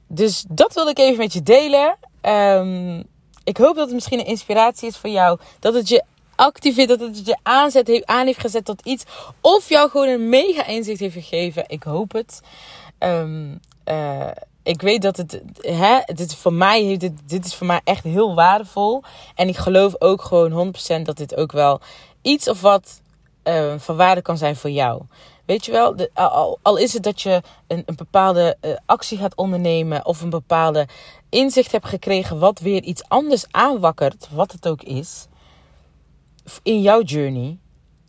Dus 0.07 0.45
dat 0.49 0.73
wilde 0.73 0.89
ik 0.89 0.97
even 0.97 1.17
met 1.17 1.33
je 1.33 1.43
delen. 1.43 1.97
Ehm, 2.21 3.03
ik 3.43 3.57
hoop 3.57 3.75
dat 3.75 3.85
het 3.85 3.93
misschien 3.93 4.19
een 4.19 4.25
inspiratie 4.25 4.87
is 4.87 4.97
voor 4.97 5.09
jou. 5.09 5.39
Dat 5.59 5.73
het 5.73 5.89
je 5.89 6.03
activeert, 6.35 6.89
dat 6.89 6.99
het 6.99 7.25
je 7.25 7.37
aanzet, 7.43 8.05
aan 8.05 8.25
heeft 8.25 8.39
gezet 8.39 8.65
tot 8.65 8.81
iets. 8.85 9.03
Of 9.41 9.69
jou 9.69 9.89
gewoon 9.89 10.07
een 10.07 10.29
mega 10.29 10.65
inzicht 10.65 10.99
heeft 10.99 11.13
gegeven. 11.13 11.63
Ik 11.67 11.83
hoop 11.83 12.11
het. 12.11 12.41
Ehm, 12.97 13.55
eh, 13.83 14.27
ik 14.63 14.81
weet 14.81 15.01
dat 15.01 15.17
het, 15.17 15.41
hè, 15.61 15.99
dit 16.05 16.35
voor 16.35 16.53
mij, 16.53 16.97
dit, 16.97 17.11
dit 17.25 17.45
is 17.45 17.55
voor 17.55 17.67
mij 17.67 17.81
echt 17.83 18.03
heel 18.03 18.35
waardevol. 18.35 19.03
En 19.35 19.47
ik 19.47 19.57
geloof 19.57 19.95
ook 19.99 20.21
gewoon 20.21 20.51
100% 20.51 21.05
dat 21.05 21.17
dit 21.17 21.35
ook 21.35 21.51
wel 21.51 21.79
iets 22.21 22.47
of 22.47 22.61
wat 22.61 23.01
eh, 23.43 23.73
van 23.77 23.95
waarde 23.95 24.21
kan 24.21 24.37
zijn 24.37 24.55
voor 24.55 24.69
jou. 24.69 25.01
Weet 25.45 25.65
je 25.65 25.71
wel, 25.71 25.95
al, 26.61 26.77
is 26.77 26.93
het 26.93 27.03
dat 27.03 27.21
je 27.21 27.41
een, 27.67 27.83
een 27.85 27.95
bepaalde 27.95 28.57
uh, 28.61 28.71
actie 28.85 29.17
gaat 29.17 29.35
ondernemen 29.35 30.05
of 30.05 30.21
een 30.21 30.29
bepaalde 30.29 30.87
inzicht 31.31 31.71
hebt 31.71 31.87
gekregen 31.87 32.39
wat 32.39 32.59
weer 32.59 32.83
iets 32.83 33.03
anders 33.07 33.45
aanwakkert, 33.51 34.27
wat 34.31 34.51
het 34.51 34.67
ook 34.67 34.81
is, 34.81 35.27
in 36.63 36.81
jouw 36.81 37.01
journey. 37.01 37.57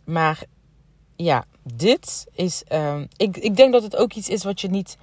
Maar 0.05 0.43
ja, 1.15 1.45
dit 1.63 2.27
is, 2.33 2.63
um, 2.71 3.07
ik, 3.17 3.37
ik 3.37 3.55
denk 3.55 3.73
dat 3.73 3.83
het 3.83 3.95
ook 3.95 4.13
iets 4.13 4.29
is 4.29 4.43
wat 4.43 4.61
je 4.61 4.69
niet, 4.69 4.97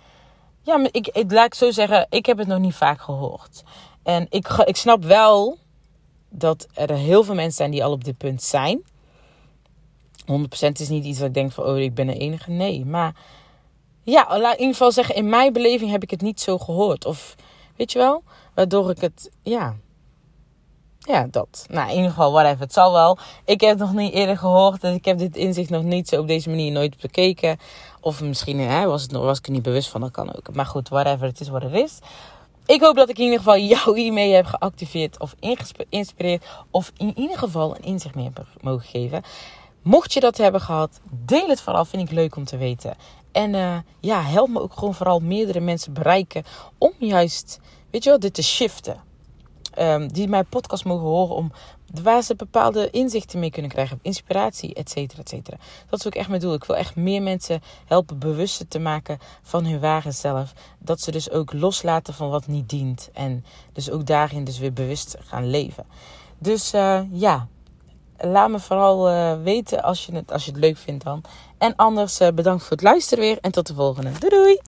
ja, 0.63 0.89
ik, 0.91 1.09
ik 1.09 1.33
laat 1.33 1.47
ik 1.47 1.55
zo 1.55 1.71
zeggen, 1.71 2.07
ik 2.11 2.27
heb 2.27 2.39
het 2.39 2.49
nog 2.49 2.59
niet 2.59 2.75
vaak 2.75 3.01
gehoord. 3.01 3.63
En 4.03 4.27
ik, 4.31 4.49
ik 4.49 4.77
snap 4.77 5.05
wel 5.05 5.59
dat 6.29 6.67
er 6.75 6.91
heel 6.93 7.25
veel 7.25 7.35
mensen 7.35 7.57
zijn 7.57 7.71
die 7.71 7.85
al 7.85 7.93
op 7.93 8.05
dit 8.05 8.17
punt 8.17 8.43
zijn. 8.43 8.83
100% 10.21 10.73
is 10.73 10.89
niet 10.89 11.05
iets 11.05 11.19
wat 11.19 11.29
ik 11.29 11.35
denk 11.35 11.53
van, 11.53 11.65
oh, 11.65 11.79
ik 11.79 11.95
ben 11.95 12.07
de 12.07 12.19
enige. 12.19 12.51
Nee, 12.51 12.85
maar 12.85 13.15
ja, 14.03 14.39
laat 14.39 14.53
in 14.53 14.59
ieder 14.59 14.75
geval 14.75 14.93
zeggen, 14.93 15.15
in 15.15 15.29
mijn 15.29 15.53
beleving 15.53 15.91
heb 15.91 16.03
ik 16.03 16.11
het 16.11 16.21
niet 16.21 16.41
zo 16.41 16.59
gehoord. 16.59 17.05
Of, 17.05 17.37
weet 17.81 17.93
je 17.93 17.99
wel, 17.99 18.23
waardoor 18.55 18.91
ik 18.91 19.01
het, 19.01 19.31
ja, 19.43 19.77
ja, 20.99 21.27
dat. 21.31 21.67
Nou, 21.69 21.89
in 21.91 21.97
ieder 21.97 22.11
geval, 22.11 22.33
whatever. 22.33 22.61
Het 22.61 22.73
zal 22.73 22.93
wel. 22.93 23.19
Ik 23.45 23.61
heb 23.61 23.79
nog 23.79 23.93
niet 23.93 24.13
eerder 24.13 24.39
gehoord. 24.39 24.85
En 24.85 24.95
ik 24.95 25.05
heb 25.05 25.19
dit 25.19 25.37
inzicht 25.37 25.71
nog 25.71 25.83
niet 25.83 26.09
zo 26.09 26.21
op 26.21 26.27
deze 26.27 26.49
manier 26.49 26.73
nooit 26.73 27.01
bekeken. 27.01 27.59
Of 28.01 28.21
misschien 28.21 28.59
hè, 28.61 28.87
was, 28.87 29.03
het, 29.03 29.13
was 29.13 29.39
ik 29.39 29.47
er 29.47 29.53
niet 29.53 29.63
bewust 29.63 29.89
van. 29.89 30.01
Dat 30.01 30.11
kan 30.11 30.37
ook. 30.37 30.55
Maar 30.55 30.67
goed, 30.67 30.89
whatever. 30.89 31.27
Het 31.27 31.41
is 31.41 31.49
wat 31.49 31.63
het 31.63 31.73
is. 31.73 31.99
Ik 32.67 32.81
hoop 32.81 32.97
dat 32.97 33.09
ik 33.09 33.19
in 33.19 33.25
ieder 33.25 33.39
geval 33.39 33.59
jouw 33.59 33.95
e-mail 33.95 34.35
heb 34.35 34.47
geactiveerd. 34.47 35.19
Of 35.19 35.35
geïnspireerd. 35.41 36.45
Of 36.71 36.93
in 36.97 37.19
ieder 37.19 37.39
geval 37.39 37.77
een 37.77 37.85
inzicht 37.85 38.15
mee 38.15 38.31
heb 38.35 38.47
mogen 38.61 38.87
geven. 38.87 39.23
Mocht 39.83 40.13
je 40.13 40.21
dat 40.21 40.37
hebben 40.37 40.61
gehad, 40.61 41.01
deel 41.11 41.49
het 41.49 41.61
vooral. 41.61 41.85
Vind 41.85 42.03
ik 42.03 42.11
leuk 42.11 42.37
om 42.37 42.45
te 42.45 42.57
weten. 42.57 42.97
En 43.33 43.55
uh, 43.55 43.79
ja, 44.01 44.23
help 44.23 44.49
me 44.49 44.61
ook 44.61 44.75
gewoon 44.75 44.95
vooral 44.95 45.21
meerdere 45.21 45.61
mensen 45.61 45.93
bereiken. 45.93 46.45
Om 46.79 46.93
juist, 46.99 47.61
weet 47.91 48.05
je 48.05 48.11
wel, 48.11 48.19
dit 48.19 48.35
te 48.35 48.43
shiften. 48.43 49.09
Um, 49.79 50.13
die 50.13 50.29
mijn 50.29 50.47
podcast 50.47 50.85
mogen 50.85 51.07
horen 51.07 51.35
om 51.35 51.53
waar 52.03 52.23
ze 52.23 52.35
bepaalde 52.35 52.91
inzichten 52.91 53.39
mee 53.39 53.51
kunnen 53.51 53.71
krijgen, 53.71 53.99
inspiratie, 54.03 54.75
et 54.75 54.91
cetera, 54.91 55.21
et 55.21 55.29
cetera. 55.29 55.57
Dat 55.89 55.99
is 55.99 56.07
ook 56.07 56.15
echt 56.15 56.29
mijn 56.29 56.41
doel. 56.41 56.55
Ik 56.55 56.65
wil 56.65 56.77
echt 56.77 56.97
meer 56.97 57.23
mensen 57.23 57.61
helpen 57.87 58.19
bewuster 58.19 58.69
te 58.69 58.79
maken 58.79 59.19
van 59.43 59.65
hun 59.65 59.81
ware 59.81 60.13
zelf. 60.13 60.53
Dat 60.79 61.01
ze 61.01 61.11
dus 61.11 61.31
ook 61.31 61.53
loslaten 61.53 62.15
van 62.15 62.29
wat 62.29 62.47
niet 62.47 62.69
dient 62.69 63.11
en 63.13 63.45
dus 63.73 63.91
ook 63.91 64.07
daarin 64.07 64.45
dus 64.45 64.59
weer 64.59 64.73
bewust 64.73 65.17
gaan 65.21 65.51
leven. 65.51 65.87
Dus 66.39 66.75
uh, 66.75 67.01
ja, 67.11 67.49
laat 68.19 68.51
me 68.51 68.59
vooral 68.59 69.11
uh, 69.11 69.43
weten 69.43 69.83
als 69.83 70.07
je, 70.07 70.15
het, 70.15 70.33
als 70.33 70.45
je 70.45 70.51
het 70.51 70.61
leuk 70.61 70.77
vindt 70.77 71.05
dan. 71.05 71.23
En 71.61 71.77
anders 71.77 72.21
uh, 72.21 72.29
bedankt 72.29 72.63
voor 72.63 72.73
het 72.73 72.83
luisteren 72.83 73.25
weer 73.25 73.39
en 73.41 73.53
tot 73.53 73.67
de 73.67 73.75
volgende. 73.75 74.11
Doei 74.19 74.35
doei! 74.35 74.59